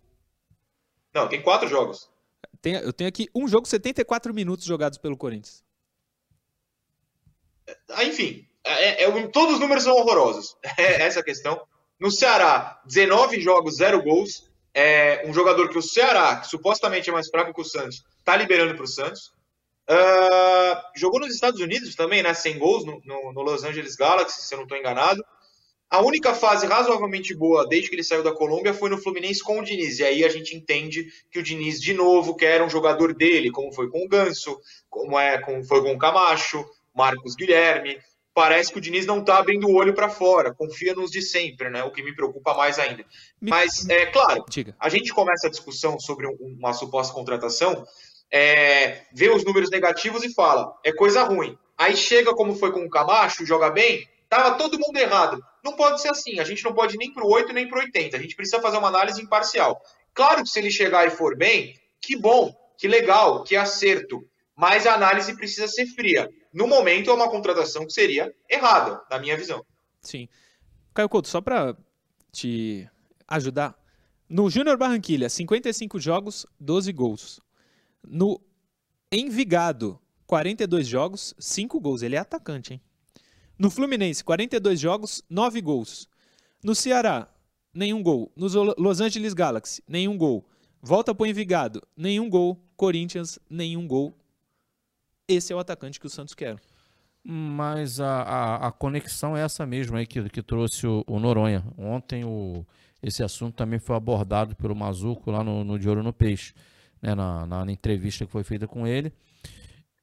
[1.15, 2.11] Não, tem quatro jogos.
[2.61, 5.65] Tem, eu tenho aqui um jogo, 74 minutos jogados pelo Corinthians.
[7.91, 10.57] Ah, enfim, é, é, todos os números são horrorosos.
[10.79, 11.61] É essa a questão.
[11.99, 14.49] No Ceará, 19 jogos, 0 gols.
[14.75, 18.37] É um jogador que o Ceará, que supostamente é mais fraco que o Santos, está
[18.37, 19.33] liberando para o Santos.
[19.91, 22.35] Uh, jogou nos Estados Unidos também, né?
[22.35, 25.25] Sem gols no, no, no Los Angeles Galaxy, se eu não estou enganado.
[25.91, 29.59] A única fase razoavelmente boa desde que ele saiu da Colômbia foi no Fluminense com
[29.59, 29.99] o Diniz.
[29.99, 33.73] E aí a gente entende que o Diniz, de novo, quer um jogador dele, como
[33.73, 34.59] foi com o Ganso,
[34.91, 36.65] como, é, como foi com o Camacho,
[36.95, 37.99] Marcos Guilherme
[38.39, 41.69] parece que o Diniz não está abrindo o olho para fora, confia nos de sempre,
[41.71, 41.83] né?
[41.83, 43.05] O que me preocupa mais ainda.
[43.41, 44.77] Mas, é claro, Diga.
[44.79, 47.85] a gente começa a discussão sobre uma suposta contratação,
[48.31, 51.59] é, vê os números negativos e fala, é coisa ruim.
[51.77, 55.43] Aí chega como foi com o Camacho, joga bem, tava todo mundo errado.
[55.65, 57.83] Não pode ser assim, a gente não pode nem para o 8 nem para o
[57.83, 59.81] 80, a gente precisa fazer uma análise imparcial.
[60.15, 64.25] Claro que se ele chegar e for bem, que bom, que legal, que acerto,
[64.57, 69.19] mas a análise precisa ser fria no momento, é uma contratação que seria errada, na
[69.19, 69.65] minha visão.
[70.03, 70.29] Sim.
[70.95, 71.77] Caio Couto, só para
[72.33, 72.89] te
[73.27, 73.77] ajudar.
[74.29, 77.41] No Júnior Barranquilha, 55 jogos, 12 gols.
[78.07, 78.41] No
[79.11, 82.03] Envigado, 42 jogos, 5 gols.
[82.03, 82.83] Ele é atacante, hein?
[83.59, 86.09] No Fluminense, 42 jogos, 9 gols.
[86.63, 87.29] No Ceará,
[87.75, 88.33] nenhum gol.
[88.37, 88.47] No
[88.79, 90.47] Los Angeles Galaxy, nenhum gol.
[90.81, 92.63] Volta para o Envigado, nenhum gol.
[92.77, 94.15] Corinthians, nenhum gol
[95.29, 96.57] esse é o atacante que o Santos quer.
[97.23, 101.63] Mas a, a, a conexão é essa mesma aí que, que trouxe o, o Noronha.
[101.77, 102.65] Ontem o,
[103.03, 106.55] esse assunto também foi abordado pelo Mazuco lá no, no De Ouro no Peixe,
[107.03, 109.13] né, na, na, na entrevista que foi feita com ele.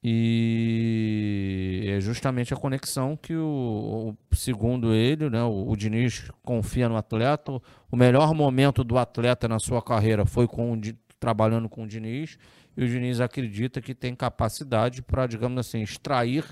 [0.08, 6.88] E é justamente a conexão que, o, o segundo ele, né, o, o, Diniz confia
[6.88, 7.60] no atleta.
[7.90, 10.80] O melhor momento do atleta na sua carreira foi com,
[11.18, 12.38] trabalhando com o Diniz
[12.76, 16.44] e o Diniz acredita que tem capacidade para, digamos assim, extrair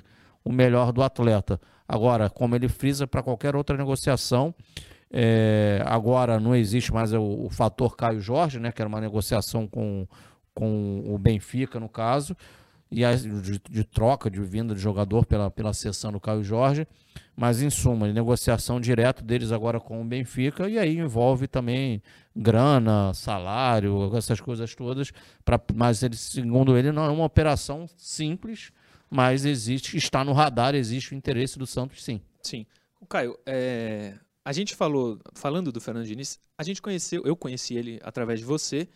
[0.42, 1.60] o melhor do atleta.
[1.86, 4.52] Agora, como ele frisa para qualquer outra negociação,
[5.12, 9.64] é, agora não existe mais o, o, fator Caio Jorge, né, que era uma negociação
[9.68, 10.08] com,
[10.52, 12.36] com o Benfica, no caso,
[12.90, 16.86] e de, de, troca, de vinda de jogador pela, pela sessão do Caio Jorge.
[17.36, 22.00] Mas, em suma, negociação direto deles agora com o Benfica, e aí envolve também
[22.34, 25.12] grana, salário, essas coisas todas.
[25.44, 28.70] Pra, mas, ele, segundo ele, não é uma operação simples,
[29.10, 32.20] mas existe, está no radar, existe o interesse do Santos, sim.
[32.42, 32.66] Sim.
[33.00, 34.14] O Caio, é,
[34.44, 38.46] a gente falou, falando do Fernando Diniz, a gente conheceu, eu conheci ele através de
[38.46, 38.88] você,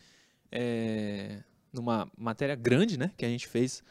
[0.53, 3.83] é, numa matéria grande, né, que a gente fez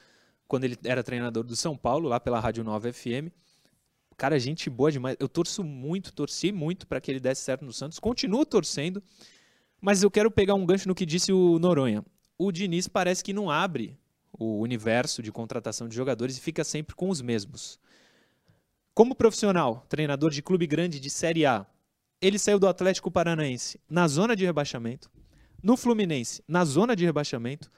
[0.48, 3.30] quando ele era treinador do São Paulo, lá pela Rádio Nova FM.
[4.16, 5.16] Cara, gente boa demais.
[5.20, 8.00] Eu torço muito, torci muito para que ele desse certo no Santos.
[8.00, 9.04] Continuo torcendo,
[9.80, 12.04] mas eu quero pegar um gancho no que disse o Noronha.
[12.38, 13.98] O Diniz parece que não abre
[14.32, 17.80] o universo de contratação de jogadores e fica sempre com os mesmos.
[18.94, 21.66] Como profissional, treinador de clube grande de Série A,
[22.20, 25.12] ele saiu do Atlético Paranaense na zona de rebaixamento,
[25.62, 27.72] no Fluminense na zona de rebaixamento,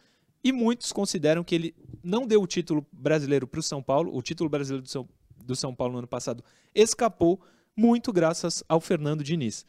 [0.43, 4.21] e muitos consideram que ele não deu o título brasileiro para o São Paulo, o
[4.21, 5.07] título brasileiro do São
[5.49, 7.41] do São Paulo no ano passado escapou
[7.75, 9.65] muito graças ao Fernando Diniz.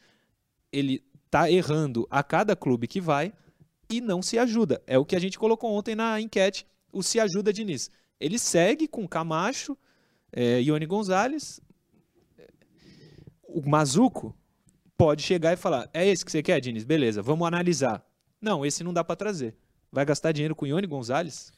[0.73, 3.33] Ele está errando a cada clube que vai
[3.89, 4.83] e não se ajuda.
[4.87, 7.91] É o que a gente colocou ontem na enquete, o se ajuda Diniz.
[8.19, 9.77] Ele segue com Camacho,
[10.33, 11.61] é, Ione Gonzalez,
[13.45, 14.37] o Mazuco
[15.01, 16.85] pode chegar e falar: é esse que você quer, Diniz?
[16.85, 18.05] Beleza, vamos analisar.
[18.41, 19.57] Não, esse não dá para trazer.
[19.91, 21.53] Vai gastar dinheiro com Ione Gonzalez?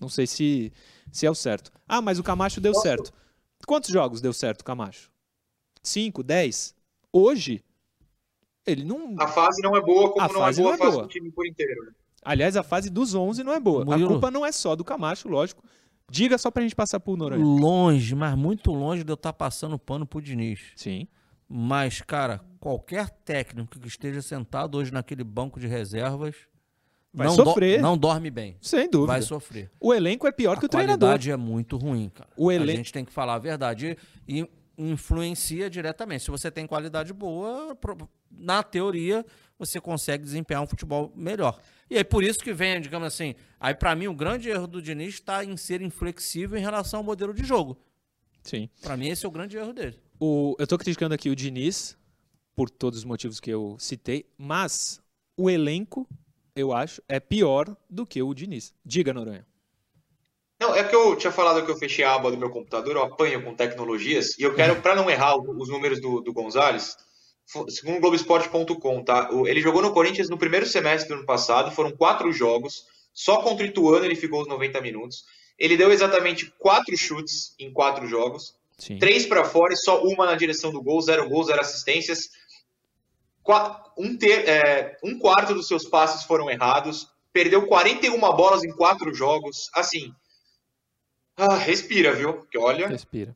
[0.00, 0.72] Não sei se,
[1.10, 1.72] se é o certo.
[1.88, 3.12] Ah, mas o Camacho deu certo.
[3.66, 5.10] Quantos jogos deu certo Camacho?
[5.82, 6.74] Cinco, dez?
[7.12, 7.62] Hoje,
[8.66, 9.14] ele não.
[9.18, 11.02] A fase não é boa como a não é boa não é a fase boa.
[11.04, 11.84] do time por inteiro.
[11.84, 11.92] Né?
[12.24, 13.84] Aliás, a fase dos 11 não é boa.
[13.84, 14.06] Murilo.
[14.06, 15.62] A culpa não é só do Camacho, lógico.
[16.10, 17.44] Diga só pra gente passar pro Noronha.
[17.44, 20.60] Longe, mas muito longe de eu estar passando pano pro Diniz.
[20.76, 21.08] Sim.
[21.54, 26.34] Mas, cara, qualquer técnico que esteja sentado hoje naquele banco de reservas
[27.12, 27.82] Vai não, do- sofrer.
[27.82, 28.56] não dorme bem.
[28.58, 29.12] Sem dúvida.
[29.12, 29.70] Vai sofrer.
[29.78, 31.08] O elenco é pior que a o treinador.
[31.10, 32.30] qualidade é muito ruim, cara.
[32.38, 34.48] O A elen- gente tem que falar a verdade e
[34.78, 36.24] influencia diretamente.
[36.24, 37.76] Se você tem qualidade boa,
[38.30, 39.22] na teoria,
[39.58, 41.60] você consegue desempenhar um futebol melhor.
[41.90, 44.80] E é por isso que vem, digamos assim, aí pra mim o grande erro do
[44.80, 47.76] Diniz está em ser inflexível em relação ao modelo de jogo.
[48.42, 48.68] Sim.
[48.80, 49.98] Pra mim esse é o grande erro dele.
[50.18, 51.96] O, eu tô criticando aqui o Diniz,
[52.54, 55.00] por todos os motivos que eu citei, mas
[55.36, 56.06] o elenco,
[56.54, 58.74] eu acho, é pior do que o Diniz.
[58.84, 59.46] Diga, Noronha.
[60.60, 63.02] Não, é que eu tinha falado que eu fechei a aba do meu computador, eu
[63.02, 66.96] apanho com tecnologias, e eu quero, para não errar os números do, do Gonzalez,
[67.68, 69.28] segundo o Globoesporte.com, tá?
[69.46, 73.66] Ele jogou no Corinthians no primeiro semestre do ano passado, foram quatro jogos, só contra
[73.66, 75.24] o Ituano ele ficou os 90 minutos.
[75.62, 78.98] Ele deu exatamente quatro chutes em quatro jogos, Sim.
[78.98, 82.30] três para fora e só uma na direção do gol, zero gols, zero assistências.
[83.96, 89.14] Um, ter, é, um quarto dos seus passes foram errados, perdeu 41 bolas em quatro
[89.14, 89.70] jogos.
[89.72, 90.12] Assim,
[91.36, 92.34] ah, respira, viu?
[92.34, 93.32] Porque olha, Respira.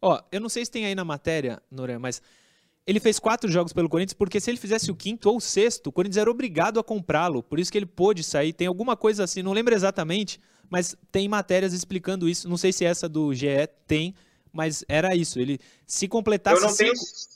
[0.00, 2.22] Ó, eu não sei se tem aí na matéria, Noronha, mas
[2.86, 5.88] ele fez quatro jogos pelo Corinthians, porque se ele fizesse o quinto ou o sexto,
[5.88, 7.42] o Corinthians era obrigado a comprá-lo.
[7.42, 8.54] Por isso que ele pôde sair.
[8.54, 10.40] Tem alguma coisa assim, não lembro exatamente,
[10.70, 12.48] mas tem matérias explicando isso.
[12.48, 13.46] Não sei se essa do GE
[13.86, 14.14] tem,
[14.52, 15.38] mas era isso.
[15.38, 17.26] Ele se completasse eu não tenho cinco-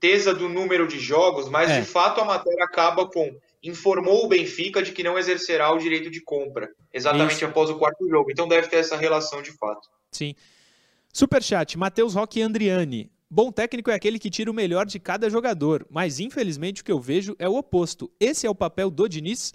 [0.00, 1.80] certeza do número de jogos, mas É.
[1.80, 6.10] de fato a matéria acaba com informou o Benfica de que não exercerá o direito
[6.10, 7.46] de compra, exatamente Isso.
[7.46, 8.30] após o quarto jogo.
[8.30, 9.88] Então deve ter essa relação de fato.
[10.12, 10.34] Sim.
[11.12, 13.10] Superchat, Matheus Roque Andriani.
[13.30, 16.92] Bom técnico é aquele que tira o melhor de cada jogador, mas infelizmente o que
[16.92, 18.10] eu vejo é o oposto.
[18.20, 19.54] Esse é o papel do Diniz?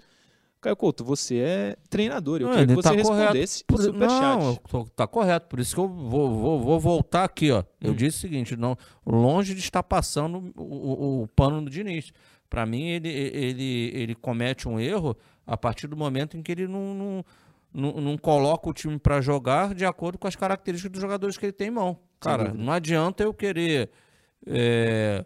[0.60, 2.40] Caio Couto, você é treinador.
[2.40, 4.38] Eu Não, queria que ele você tá respondesse Por- o superchat.
[4.44, 5.46] Não, tô- tá correto.
[5.48, 7.60] Por isso que eu vou, vou, vou voltar aqui, ó.
[7.60, 7.64] Hum.
[7.80, 12.12] Eu disse o seguinte, não, longe de estar passando o, o- o pano do Diniz.
[12.48, 16.66] Para mim, ele, ele, ele comete um erro a partir do momento em que ele
[16.68, 17.24] não, não,
[17.72, 21.46] não, não coloca o time para jogar de acordo com as características dos jogadores que
[21.46, 21.96] ele tem em mão.
[22.18, 23.88] Cara, não adianta eu querer
[24.46, 25.24] é,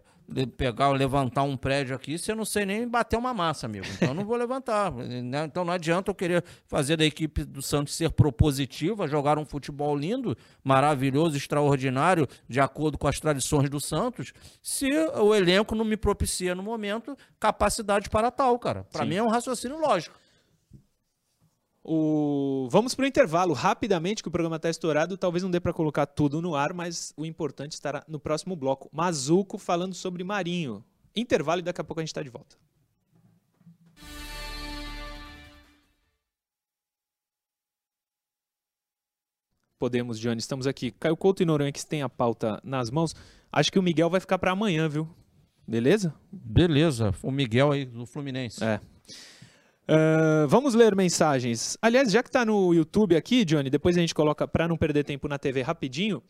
[0.56, 3.86] pegar, levantar um prédio aqui se eu não sei nem bater uma massa, amigo.
[3.94, 4.90] Então eu não vou levantar.
[5.22, 5.44] né?
[5.44, 9.96] Então não adianta eu querer fazer da equipe do Santos ser propositiva, jogar um futebol
[9.96, 15.96] lindo, maravilhoso, extraordinário, de acordo com as tradições do Santos, se o elenco não me
[15.96, 18.84] propicia no momento capacidade para tal, cara.
[18.92, 20.23] Para mim é um raciocínio lógico.
[21.86, 22.66] O...
[22.70, 25.18] Vamos para o intervalo rapidamente, que o programa está estourado.
[25.18, 28.88] Talvez não dê para colocar tudo no ar, mas o importante estará no próximo bloco.
[28.90, 30.82] Mazuco falando sobre Marinho.
[31.14, 32.56] Intervalo e daqui a pouco a gente está de volta.
[39.78, 40.38] Podemos, Johnny.
[40.38, 40.90] Estamos aqui.
[40.90, 43.14] Caio Couto e Noronha, que tem a pauta nas mãos.
[43.52, 45.06] Acho que o Miguel vai ficar para amanhã, viu?
[45.66, 46.14] Beleza?
[46.32, 48.64] Beleza, o Miguel aí do Fluminense.
[48.64, 48.80] É.
[49.86, 51.76] Ah, vamos ler mensagens.
[51.80, 55.04] Aliás, já que tá no YouTube aqui, Johnny, depois a gente coloca para não perder
[55.04, 56.22] tempo na TV rapidinho.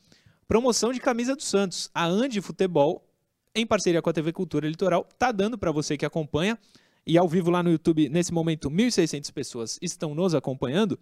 [0.46, 1.90] Promoção de camisa do Santos.
[1.94, 3.09] A Andi Futebol,
[3.55, 6.59] em parceria com a TV Cultura Litoral, tá dando para você que acompanha.
[7.07, 10.98] E ao vivo lá no YouTube, nesse momento, 1.600 pessoas estão nos acompanhando.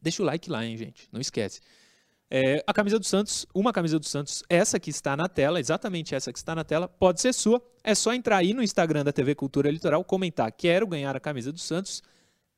[0.00, 1.08] Deixa o like lá, hein, gente?
[1.12, 1.60] Não esquece.
[2.32, 6.14] É, a camisa do Santos, uma camisa do Santos, essa que está na tela, exatamente
[6.14, 7.60] essa que está na tela, pode ser sua.
[7.82, 11.50] É só entrar aí no Instagram da TV Cultura Litoral, comentar quero ganhar a camisa
[11.50, 12.02] do Santos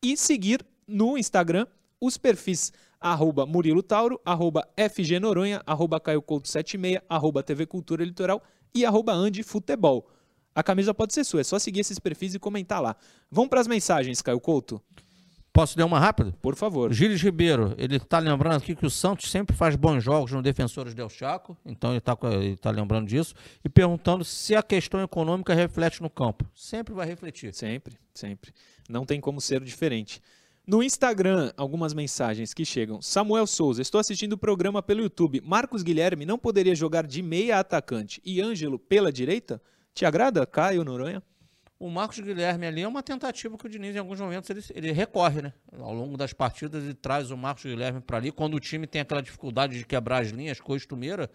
[0.03, 1.67] e seguir no Instagram
[1.99, 8.05] os perfis arroba Murilo Tauro, arroba FG Noronha, arroba Caio Couto 76, arroba TV Cultura
[8.05, 8.43] Litoral
[8.75, 10.07] e arroba Andi Futebol.
[10.55, 12.95] A camisa pode ser sua, é só seguir esses perfis e comentar lá.
[13.31, 14.83] Vamos para as mensagens, Caio Couto?
[15.53, 16.33] Posso ler uma rápida?
[16.41, 16.93] Por favor.
[16.93, 20.95] Gilles Ribeiro, ele está lembrando aqui que o Santos sempre faz bons jogos no Defensores
[20.95, 22.17] del Chaco, então ele está
[22.61, 26.47] tá lembrando disso, e perguntando se a questão econômica reflete no campo.
[26.55, 27.53] Sempre vai refletir.
[27.53, 28.53] Sempre, sempre.
[28.89, 30.23] Não tem como ser diferente.
[30.67, 33.03] No Instagram, algumas mensagens que chegam.
[33.03, 35.43] Samuel Souza, estou assistindo o programa pelo YouTube.
[35.45, 39.61] Marcos Guilherme não poderia jogar de meia atacante e Ângelo pela direita?
[39.93, 41.23] Te agrada, Caio Noronha?
[41.83, 44.93] O Marcos Guilherme ali é uma tentativa que o Diniz, em alguns momentos, ele, ele
[44.93, 45.53] recorre, né?
[45.81, 48.31] Ao longo das partidas, ele traz o Marcos Guilherme para ali.
[48.31, 51.29] Quando o time tem aquela dificuldade de quebrar as linhas costumeira,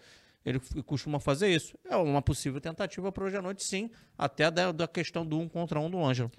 [0.46, 1.76] ele costuma fazer isso.
[1.84, 5.46] É uma possível tentativa para hoje à noite, sim, até da, da questão do um
[5.46, 6.32] contra um do Ângelo.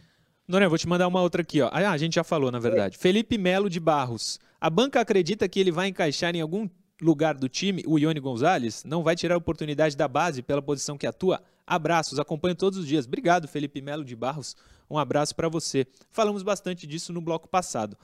[0.47, 1.61] Noronha, vou te mandar uma outra aqui.
[1.61, 1.69] Ó.
[1.71, 2.97] Ah, a gente já falou, na verdade.
[2.97, 4.39] Felipe Melo de Barros.
[4.59, 6.67] A banca acredita que ele vai encaixar em algum
[7.01, 8.83] lugar do time o Ione Gonzalez?
[8.83, 11.41] Não vai tirar a oportunidade da base pela posição que atua?
[11.65, 13.05] Abraços, acompanho todos os dias.
[13.05, 14.55] Obrigado, Felipe Melo de Barros.
[14.89, 15.85] Um abraço para você.
[16.11, 17.95] Falamos bastante disso no bloco passado.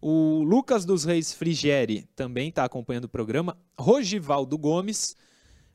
[0.00, 3.56] O Lucas dos Reis Frigieri também está acompanhando o programa.
[3.78, 5.16] Rogivaldo Gomes.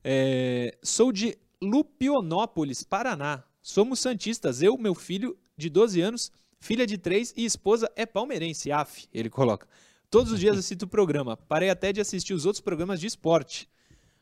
[0.04, 3.44] É, sou de Lupionópolis, Paraná.
[3.62, 4.62] Somos santistas.
[4.62, 8.72] Eu, meu filho de 12 anos, filha de 3 e esposa é palmeirense.
[8.72, 9.68] AF, ele coloca.
[10.12, 11.38] Todos os dias assisto o programa.
[11.38, 13.70] Parei até de assistir os outros programas de esporte.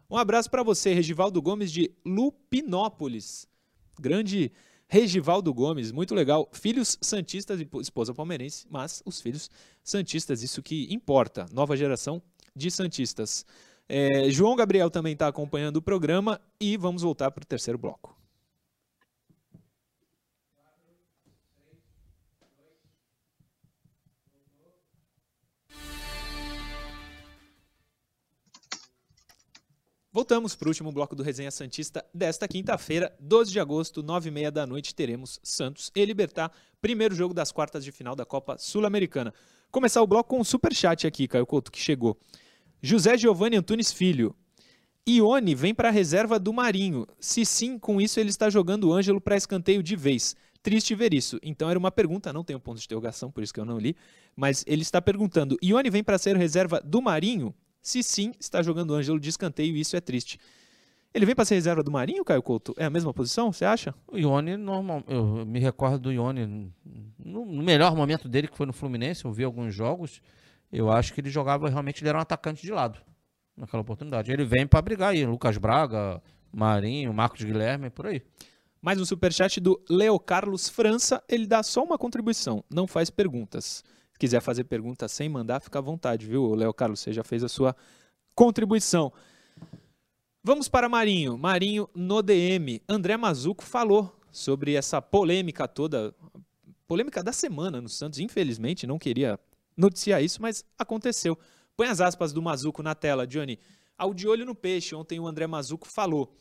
[0.07, 3.47] Um abraço para você, Regivaldo Gomes de Lupinópolis.
[3.99, 4.51] Grande
[4.87, 6.47] Regivaldo Gomes, muito legal.
[6.53, 9.49] Filhos santistas e esposa palmeirense, mas os filhos
[9.83, 11.47] santistas, isso que importa.
[11.51, 12.21] Nova geração
[12.55, 13.43] de santistas.
[13.87, 18.15] É, João Gabriel também está acompanhando o programa e vamos voltar para o terceiro bloco.
[30.11, 34.65] Voltamos para o último bloco do Resenha Santista desta quinta-feira, 12 de agosto, 9h30 da
[34.65, 36.51] noite, teremos Santos e Libertar,
[36.81, 39.31] primeiro jogo das quartas de final da Copa Sul-Americana.
[39.69, 42.17] Começar o bloco com um super chat aqui, Caio Couto, que chegou.
[42.81, 44.35] José Giovanni Antunes Filho.
[45.07, 47.05] Ione vem para a reserva do Marinho.
[47.19, 50.35] Se sim, com isso ele está jogando o Ângelo para escanteio de vez.
[50.63, 51.39] Triste ver isso.
[51.43, 53.95] Então era uma pergunta, não tenho ponto de interrogação, por isso que eu não li.
[54.35, 57.53] Mas ele está perguntando: Ione vem para ser reserva do Marinho?
[57.81, 60.39] Se sim, está jogando o Ângelo de escanteio e isso é triste.
[61.13, 62.75] Ele vem para ser reserva do Marinho, Caio Couto?
[62.77, 63.95] É a mesma posição, você acha?
[64.07, 66.71] O Ione, normal, eu me recordo do Ione
[67.17, 70.21] no, melhor momento dele, que foi no Fluminense, eu vi alguns jogos,
[70.71, 72.99] eu acho que ele jogava, realmente, ele era um atacante de lado,
[73.57, 74.31] naquela oportunidade.
[74.31, 76.21] Ele vem para brigar aí, Lucas Braga,
[76.51, 78.21] Marinho, Marcos Guilherme, por aí.
[78.79, 83.83] Mais um superchat do Leo Carlos França, ele dá só uma contribuição, não faz perguntas
[84.19, 86.99] quiser fazer pergunta sem mandar, fica à vontade, viu, Léo Carlos?
[86.99, 87.75] Você já fez a sua
[88.35, 89.11] contribuição.
[90.43, 91.37] Vamos para Marinho.
[91.37, 92.81] Marinho no DM.
[92.87, 96.13] André Mazuco falou sobre essa polêmica toda,
[96.85, 98.19] polêmica da semana no Santos.
[98.19, 99.39] Infelizmente, não queria
[99.75, 101.37] noticiar isso, mas aconteceu.
[101.75, 103.57] Põe as aspas do Mazuco na tela, Johnny.
[103.97, 106.35] Ao de olho no peixe, ontem o André Mazuco falou.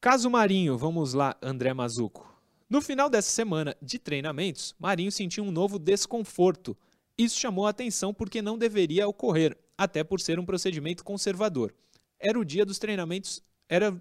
[0.00, 2.37] Caso Marinho, vamos lá, André Mazuco.
[2.68, 6.76] No final dessa semana de treinamentos, Marinho sentiu um novo desconforto.
[7.16, 11.74] Isso chamou a atenção porque não deveria ocorrer, até por ser um procedimento conservador.
[12.20, 13.98] Era o dia dos treinamentos, era,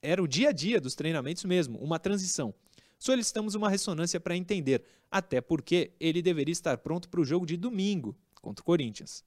[0.00, 2.54] era o dia a dia dos treinamentos mesmo, uma transição.
[2.98, 7.58] Solicitamos uma ressonância para entender, até porque ele deveria estar pronto para o jogo de
[7.58, 9.22] domingo contra o Corinthians.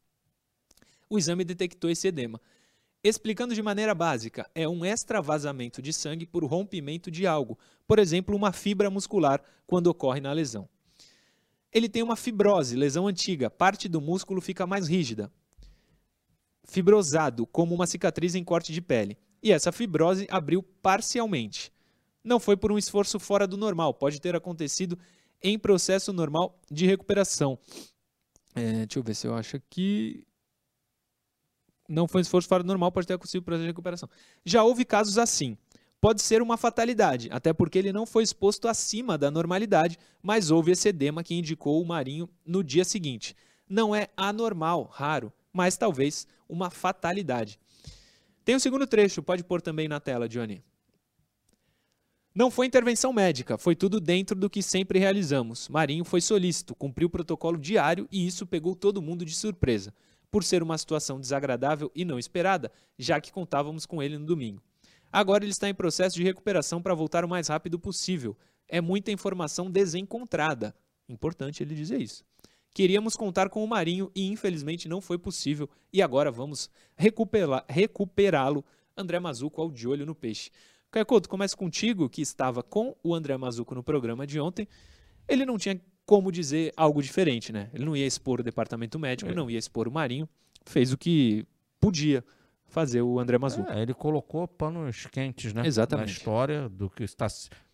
[1.07, 2.41] O exame detectou esse edema.
[3.01, 8.35] Explicando de maneira básica, é um extravasamento de sangue por rompimento de algo, por exemplo,
[8.35, 10.67] uma fibra muscular quando ocorre na lesão.
[11.71, 15.31] Ele tem uma fibrose, lesão antiga, parte do músculo fica mais rígida,
[16.65, 19.17] fibrosado, como uma cicatriz em corte de pele.
[19.41, 21.71] E essa fibrose abriu parcialmente.
[22.21, 24.99] Não foi por um esforço fora do normal, pode ter acontecido
[25.41, 27.57] em processo normal de recuperação.
[28.53, 30.25] É, deixa eu ver se eu acho aqui
[31.89, 34.07] não foi um esforço fora do normal, pode ter acontecido o processo de recuperação.
[34.45, 35.57] Já houve casos assim.
[35.99, 40.71] Pode ser uma fatalidade, até porque ele não foi exposto acima da normalidade, mas houve
[40.71, 43.35] esse edema que indicou o Marinho no dia seguinte.
[43.67, 47.59] Não é anormal, raro, mas talvez uma fatalidade.
[48.45, 50.63] Tem o um segundo trecho, pode pôr também na tela, Johnny.
[52.33, 55.67] Não foi intervenção médica, foi tudo dentro do que sempre realizamos.
[55.67, 59.93] Marinho foi solícito, cumpriu o protocolo diário e isso pegou todo mundo de surpresa
[60.31, 64.61] por ser uma situação desagradável e não esperada, já que contávamos com ele no domingo.
[65.11, 68.37] Agora ele está em processo de recuperação para voltar o mais rápido possível.
[68.67, 70.75] É muita informação desencontrada.
[71.07, 72.23] Importante ele dizer isso.
[72.71, 78.63] Queríamos contar com o Marinho e infelizmente não foi possível e agora vamos recuperá-lo.
[78.95, 80.51] André Mazuco ao de olho no peixe.
[80.91, 84.67] Caio Couto, começa contigo, que estava com o André Mazuco no programa de ontem.
[85.27, 87.69] Ele não tinha como dizer algo diferente, né?
[87.71, 89.35] Ele não ia expor o departamento médico, é.
[89.35, 90.27] não ia expor o Marinho,
[90.65, 91.45] fez o que
[91.79, 92.25] podia
[92.65, 93.71] fazer o André Mazuco.
[93.71, 95.61] É, ele colocou panos quentes, né?
[95.67, 96.07] Exatamente.
[96.07, 97.27] Na história do que está,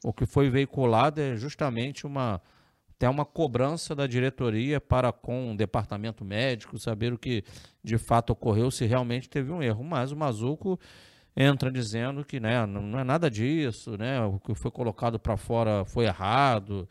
[0.03, 2.41] o que foi veiculado é justamente uma
[2.89, 7.41] até uma cobrança da diretoria para com o departamento médico saber o que
[7.81, 9.81] de fato ocorreu, se realmente teve um erro.
[9.81, 10.77] Mas o Mazuco
[11.37, 14.19] entra dizendo que né, não é nada disso, né?
[14.25, 16.85] O que foi colocado para fora foi errado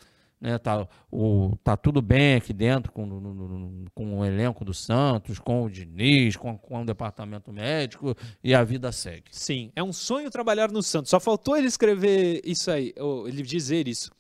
[0.45, 0.59] né?
[0.59, 5.39] Tá, o, tá tudo bem aqui dentro com, no, no, com o elenco do Santos,
[5.39, 9.25] com o Diniz, com, com o departamento médico e a vida segue.
[9.31, 11.09] Sim, é um sonho trabalhar no Santos.
[11.09, 14.11] Só faltou ele escrever isso aí, ou ele dizer isso.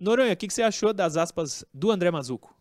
[0.00, 2.54] Noronha, o que, que você achou das aspas do André Mazuco?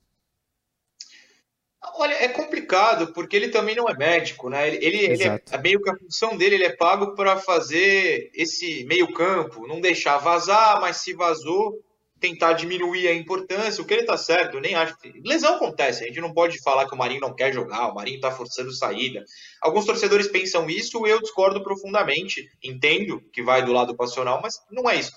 [1.96, 4.68] Olha, é complicado, porque ele também não é médico, né?
[4.68, 8.32] Ele, ele, ele é, é, meio que a função dele, ele é pago para fazer
[8.34, 11.82] esse meio campo, não deixar vazar, mas se vazou,
[12.24, 14.96] tentar diminuir a importância, o que ele tá certo, nem acho.
[15.26, 18.22] Lesão acontece, a gente não pode falar que o Marinho não quer jogar, o Marinho
[18.22, 19.26] tá forçando saída.
[19.62, 22.50] Alguns torcedores pensam isso, eu discordo profundamente.
[22.64, 25.12] Entendo que vai do lado passional, mas não é isso.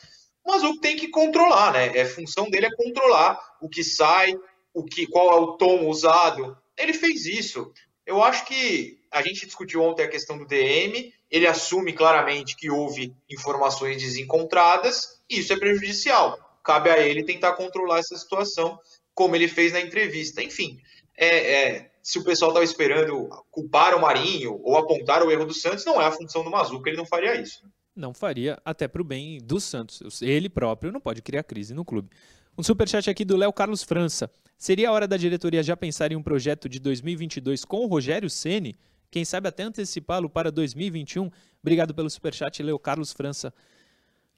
[0.45, 1.97] O Mazuco tem que controlar, né?
[1.97, 4.35] É função dele é controlar o que sai,
[4.75, 6.59] o que, qual é o tom usado.
[6.77, 7.73] Ele fez isso.
[8.05, 12.69] Eu acho que a gente discutiu ontem a questão do DM, ele assume claramente que
[12.69, 18.77] houve informações desencontradas, e isso é prejudicial cabe a ele tentar controlar essa situação,
[19.15, 20.43] como ele fez na entrevista.
[20.43, 20.79] Enfim,
[21.17, 25.55] é, é, se o pessoal estava esperando culpar o Marinho ou apontar o erro do
[25.55, 27.65] Santos, não é a função do Mazuca, ele não faria isso.
[27.95, 30.21] Não faria, até para o bem do Santos.
[30.21, 32.11] Ele próprio não pode criar crise no clube.
[32.59, 34.31] Um superchat aqui do Léo Carlos França.
[34.59, 38.29] Seria a hora da diretoria já pensar em um projeto de 2022 com o Rogério
[38.29, 38.75] Ceni?
[39.11, 41.31] Quem sabe até antecipá-lo para 2021?
[41.63, 43.55] Obrigado pelo superchat, Léo Carlos França.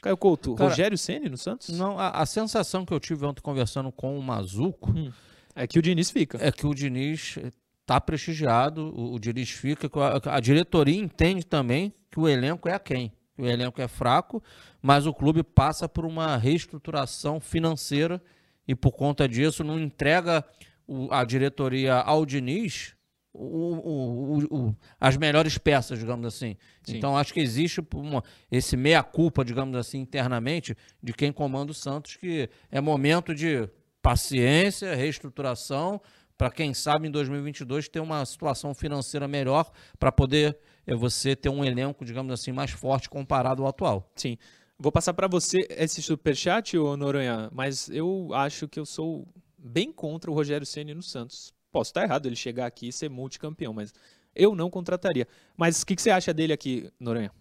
[0.00, 1.76] Caio Couto, Cara, Rogério Ceni no Santos?
[1.76, 5.12] Não, a, a, sensação que eu tive ontem conversando com o Mazuco hum,
[5.54, 6.38] é que o Diniz fica.
[6.40, 7.36] É que o Diniz
[7.80, 9.90] está prestigiado, o, o, Diniz fica.
[10.00, 13.12] A, a, diretoria entende também que o elenco é a quem.
[13.36, 14.42] O elenco é fraco,
[14.82, 18.22] mas o clube passa por uma reestruturação financeira
[18.66, 20.44] e por conta disso não entrega
[20.86, 22.94] o, a diretoria ao Diniz
[23.38, 26.56] o, o, as melhores peças, digamos assim.
[26.82, 26.96] Sim.
[26.96, 32.16] Então acho que existe uma, esse meia-culpa, digamos assim, internamente, de quem comanda o Santos,
[32.16, 33.68] que é momento de
[34.02, 36.00] paciência, reestruturação,
[36.36, 41.48] para quem sabe em 2022 ter uma situação financeira melhor para poder é, você ter
[41.48, 44.10] um elenco, digamos assim, mais forte comparado ao atual.
[44.14, 44.38] Sim.
[44.78, 49.26] Vou passar para você esse superchat, ô Noronha, mas eu acho que eu sou
[49.58, 51.52] bem contra o Rogério Ceni no Santos.
[51.70, 53.92] Posso estar errado ele chegar aqui e ser multicampeão, mas
[54.34, 55.26] eu não contrataria.
[55.56, 57.32] Mas o que, que você acha dele aqui, Noronha?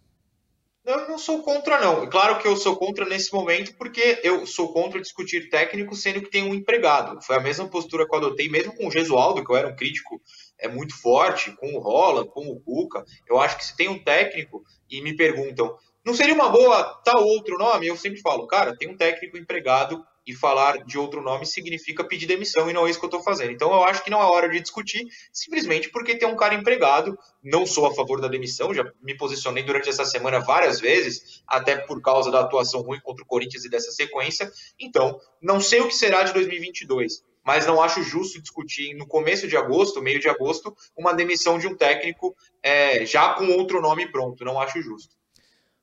[0.87, 2.09] Eu não sou contra, não.
[2.09, 6.31] Claro que eu sou contra nesse momento, porque eu sou contra discutir técnico sendo que
[6.31, 7.21] tem um empregado.
[7.21, 9.75] Foi a mesma postura que eu adotei, mesmo com o Gesualdo, que eu era um
[9.75, 10.21] crítico
[10.57, 13.03] é muito forte, com o Rola, com o Cuca.
[13.27, 17.21] Eu acho que se tem um técnico e me perguntam, não seria uma boa tal
[17.21, 17.87] outro nome?
[17.87, 22.25] Eu sempre falo, cara, tem um técnico empregado e falar de outro nome significa pedir
[22.25, 23.51] demissão e não é isso que eu estou fazendo.
[23.51, 27.17] Então eu acho que não é hora de discutir, simplesmente porque tem um cara empregado.
[27.41, 31.77] Não sou a favor da demissão, já me posicionei durante essa semana várias vezes, até
[31.77, 34.51] por causa da atuação ruim contra o Corinthians e dessa sequência.
[34.77, 39.47] Então, não sei o que será de 2022, mas não acho justo discutir no começo
[39.47, 44.11] de agosto, meio de agosto, uma demissão de um técnico é, já com outro nome
[44.11, 44.43] pronto.
[44.43, 45.15] Não acho justo.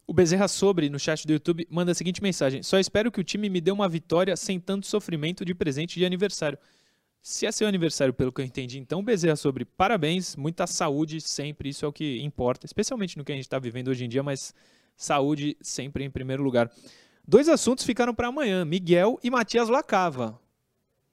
[0.06, 3.24] O Bezerra Sobre, no chat do YouTube, manda a seguinte mensagem: Só espero que o
[3.24, 6.58] time me dê uma vitória sem tanto sofrimento de presente de aniversário.
[7.22, 11.70] Se é seu aniversário, pelo que eu entendi, então, Bezerra Sobre, parabéns, muita saúde sempre,
[11.70, 14.22] isso é o que importa, especialmente no que a gente está vivendo hoje em dia,
[14.22, 14.54] mas
[14.94, 16.70] saúde sempre em primeiro lugar.
[17.26, 20.38] Dois assuntos ficaram para amanhã: Miguel e Matias Lacava.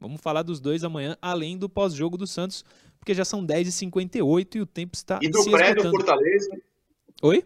[0.02, 2.66] Vamos falar dos dois amanhã, além do pós-jogo do Santos,
[3.00, 5.20] porque já são 10h58 e o tempo está.
[5.22, 6.50] E do pré do Fortaleza.
[7.22, 7.46] Oi?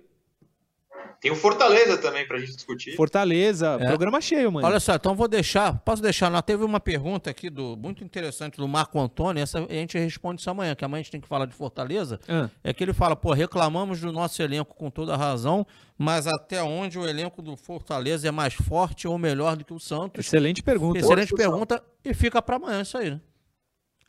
[1.22, 2.96] Tem o Fortaleza também pra gente discutir.
[2.96, 3.88] Fortaleza, é.
[3.88, 4.68] programa cheio, mano.
[4.68, 8.58] Olha só, então vou deixar, posso deixar, lá teve uma pergunta aqui do muito interessante
[8.58, 11.28] do Marco Antônio, essa a gente responde isso amanhã, que amanhã a gente tem que
[11.28, 12.20] falar de Fortaleza.
[12.28, 12.50] Ah.
[12.64, 15.66] É que ele fala, pô, reclamamos do nosso elenco com toda razão,
[15.98, 19.80] mas até onde o elenco do Fortaleza é mais forte ou melhor do que o
[19.80, 20.26] Santos?
[20.26, 21.00] Excelente pergunta.
[21.00, 23.22] Excelente pergunta e fica para amanhã isso aí, né?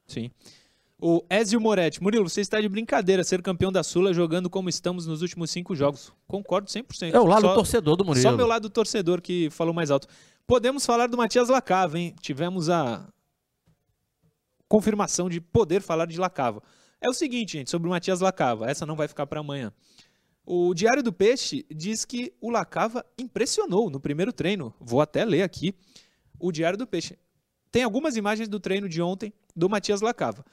[0.06, 0.30] Sim.
[0.98, 2.02] O Ezio Moretti.
[2.02, 5.74] Murilo, você está de brincadeira ser campeão da Sula jogando como estamos nos últimos cinco
[5.74, 6.12] jogos.
[6.26, 7.12] Concordo 100%.
[7.12, 8.22] É o lado só, torcedor do Murilo.
[8.22, 10.08] Só meu lado torcedor que falou mais alto.
[10.46, 12.14] Podemos falar do Matias Lacava, hein?
[12.20, 13.06] Tivemos a
[14.68, 16.62] confirmação de poder falar de Lacava.
[17.00, 18.70] É o seguinte, gente, sobre o Matias Lacava.
[18.70, 19.72] Essa não vai ficar para amanhã.
[20.46, 24.72] O Diário do Peixe diz que o Lacava impressionou no primeiro treino.
[24.80, 25.74] Vou até ler aqui
[26.38, 27.18] o Diário do Peixe.
[27.70, 30.44] Tem algumas imagens do treino de ontem do Matias Lacava.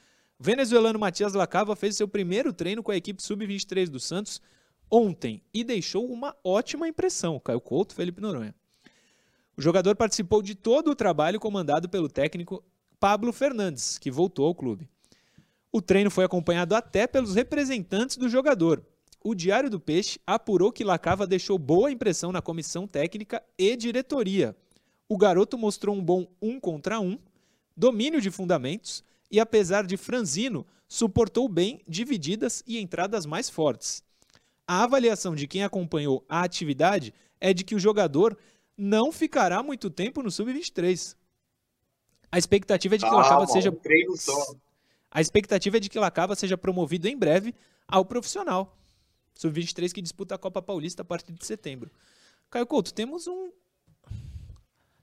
[0.44, 4.42] Venezuelano Matias Lacava fez seu primeiro treino com a equipe sub-23 do Santos
[4.90, 7.40] ontem e deixou uma ótima impressão.
[7.40, 8.54] Caio Couto, Felipe Noronha.
[9.56, 12.62] O jogador participou de todo o trabalho comandado pelo técnico
[13.00, 14.86] Pablo Fernandes, que voltou ao clube.
[15.72, 18.84] O treino foi acompanhado até pelos representantes do jogador.
[19.24, 24.54] O Diário do Peixe apurou que Lacava deixou boa impressão na comissão técnica e diretoria.
[25.08, 27.18] O garoto mostrou um bom um contra um,
[27.74, 34.02] domínio de fundamentos e, apesar de franzino, suportou bem divididas e entradas mais fortes.
[34.66, 38.36] A avaliação de quem acompanhou a atividade é de que o jogador
[38.76, 41.16] não ficará muito tempo no sub-23.
[42.32, 43.70] A expectativa é de que ah, Lacava seja
[45.10, 45.98] A expectativa é de que
[46.36, 47.54] seja promovido em breve
[47.86, 48.76] ao profissional.
[49.34, 51.90] Sub-23 que disputa a Copa Paulista a partir de setembro.
[52.50, 53.50] Caio Couto, temos um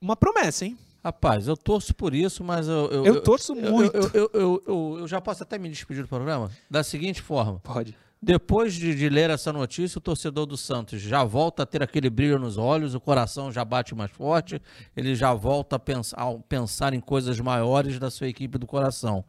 [0.00, 0.76] uma promessa, hein?
[1.04, 2.88] Rapaz, eu torço por isso, mas eu.
[2.90, 3.96] Eu, eu torço eu, muito.
[4.14, 6.50] Eu, eu, eu, já posso até me despedir do programa?
[6.70, 7.58] Da seguinte forma.
[7.60, 7.96] Pode.
[8.24, 12.08] Depois de, de, ler essa notícia, o torcedor do Santos já volta a ter aquele
[12.08, 14.62] brilho nos olhos, o coração já bate mais forte,
[14.96, 19.24] ele já volta a pensar, a pensar em coisas maiores da sua equipe do coração.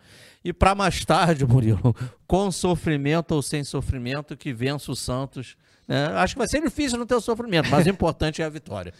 [0.45, 1.95] E para mais tarde, Murilo,
[2.27, 5.57] com sofrimento ou sem sofrimento, que vença o Santos.
[5.87, 6.05] Né?
[6.13, 8.93] Acho que vai ser difícil não ter o sofrimento, mas o importante é a vitória.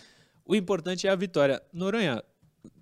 [0.44, 1.62] O importante é a vitória.
[1.72, 2.24] Noronha,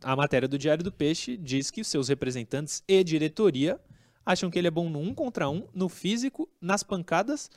[0.04, 3.80] a matéria do Diário do Peixe diz que os seus representantes e diretoria
[4.26, 7.50] acham que ele é bom no um contra um, no físico, nas pancadas.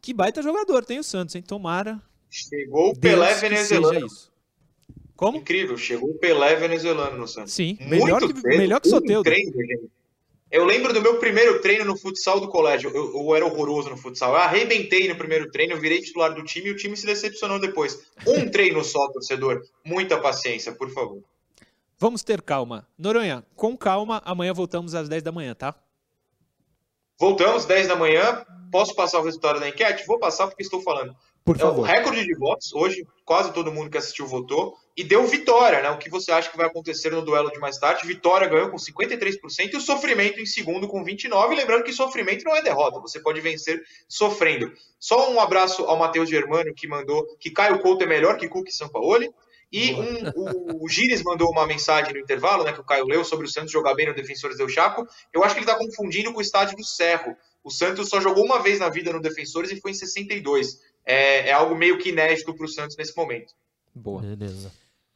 [0.00, 1.42] Que baita jogador tem o Santos, hein?
[1.42, 2.00] Tomara.
[2.28, 4.06] Chegou o Pelé venezuelano.
[5.16, 5.38] Como?
[5.38, 7.52] Incrível, chegou o Pelé venezuelano no Santos.
[7.52, 9.22] Sim, melhor que, melhor que Soteldo.
[9.22, 9.52] Treino,
[10.50, 12.88] eu lembro do meu primeiro treino no futsal do colégio.
[12.94, 14.32] Eu, eu, era horroroso no futsal.
[14.32, 17.58] Eu arrebentei no primeiro treino, eu virei titular do time e o time se decepcionou
[17.58, 18.06] depois.
[18.26, 19.64] Um treino só, torcedor.
[19.84, 21.22] Muita paciência, por favor.
[22.04, 22.86] Vamos ter calma.
[22.98, 25.74] Noronha, com calma, amanhã voltamos às 10 da manhã, tá?
[27.18, 28.44] Voltamos, 10 da manhã.
[28.70, 30.06] Posso passar o resultado da enquete?
[30.06, 31.16] Vou passar porque estou falando.
[31.42, 31.88] Por favor.
[31.88, 35.80] É o recorde de votos, hoje quase todo mundo que assistiu votou, e deu vitória,
[35.80, 35.88] né?
[35.88, 38.06] O que você acha que vai acontecer no duelo de mais tarde?
[38.06, 41.56] Vitória ganhou com 53% e o sofrimento em segundo com 29%.
[41.56, 44.70] Lembrando que sofrimento não é derrota, você pode vencer sofrendo.
[45.00, 48.68] Só um abraço ao Matheus Germano, que mandou que Caio Couto é melhor que Cook
[48.68, 49.32] e Sampaoli.
[49.74, 53.24] E um, o, o Gires mandou uma mensagem no intervalo, né, que o Caio leu,
[53.24, 55.04] sobre o Santos jogar bem no Defensores del Chaco.
[55.32, 57.36] Eu acho que ele está confundindo com o estádio do Cerro.
[57.64, 60.78] O Santos só jogou uma vez na vida no Defensores e foi em 62.
[61.04, 63.52] É, é algo meio que inédito para o Santos nesse momento.
[63.92, 64.22] Boa.
[64.22, 64.70] Beleza.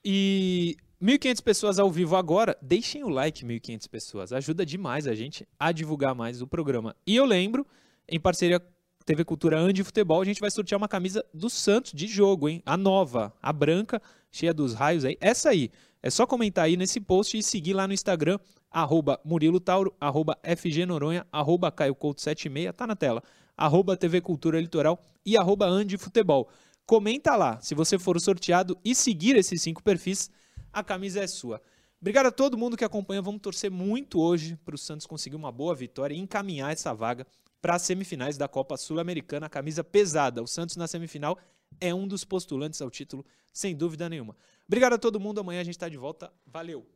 [0.05, 2.59] E 1.500 pessoas ao vivo agora.
[2.61, 4.33] Deixem o like, 1.500 pessoas.
[4.33, 6.97] Ajuda demais a gente a divulgar mais o programa.
[7.07, 7.65] E eu lembro,
[8.09, 8.61] em parceria
[9.07, 12.61] TV Cultura Andi Futebol, a gente vai sortear uma camisa do Santos de jogo, hein?
[12.67, 15.17] A nova, a branca cheia dos raios aí.
[15.21, 15.71] Essa aí.
[16.01, 18.39] É só comentar aí nesse post e seguir lá no Instagram,
[18.71, 23.21] arroba Murilo Tauro, arroba FG Noronha, arroba Caio Couto 76, tá na tela,
[23.57, 26.49] arroba TV Cultura Litoral e arroba Andi Futebol.
[26.87, 30.31] Comenta lá, se você for sorteado e seguir esses cinco perfis,
[30.73, 31.61] a camisa é sua.
[32.01, 35.51] Obrigado a todo mundo que acompanha, vamos torcer muito hoje para o Santos conseguir uma
[35.51, 37.27] boa vitória e encaminhar essa vaga
[37.61, 40.41] para as semifinais da Copa Sul-Americana, camisa pesada.
[40.41, 41.37] O Santos na semifinal
[41.81, 44.37] é um dos postulantes ao título, sem dúvida nenhuma.
[44.67, 45.41] Obrigado a todo mundo.
[45.41, 46.33] Amanhã a gente está de volta.
[46.47, 46.87] Valeu!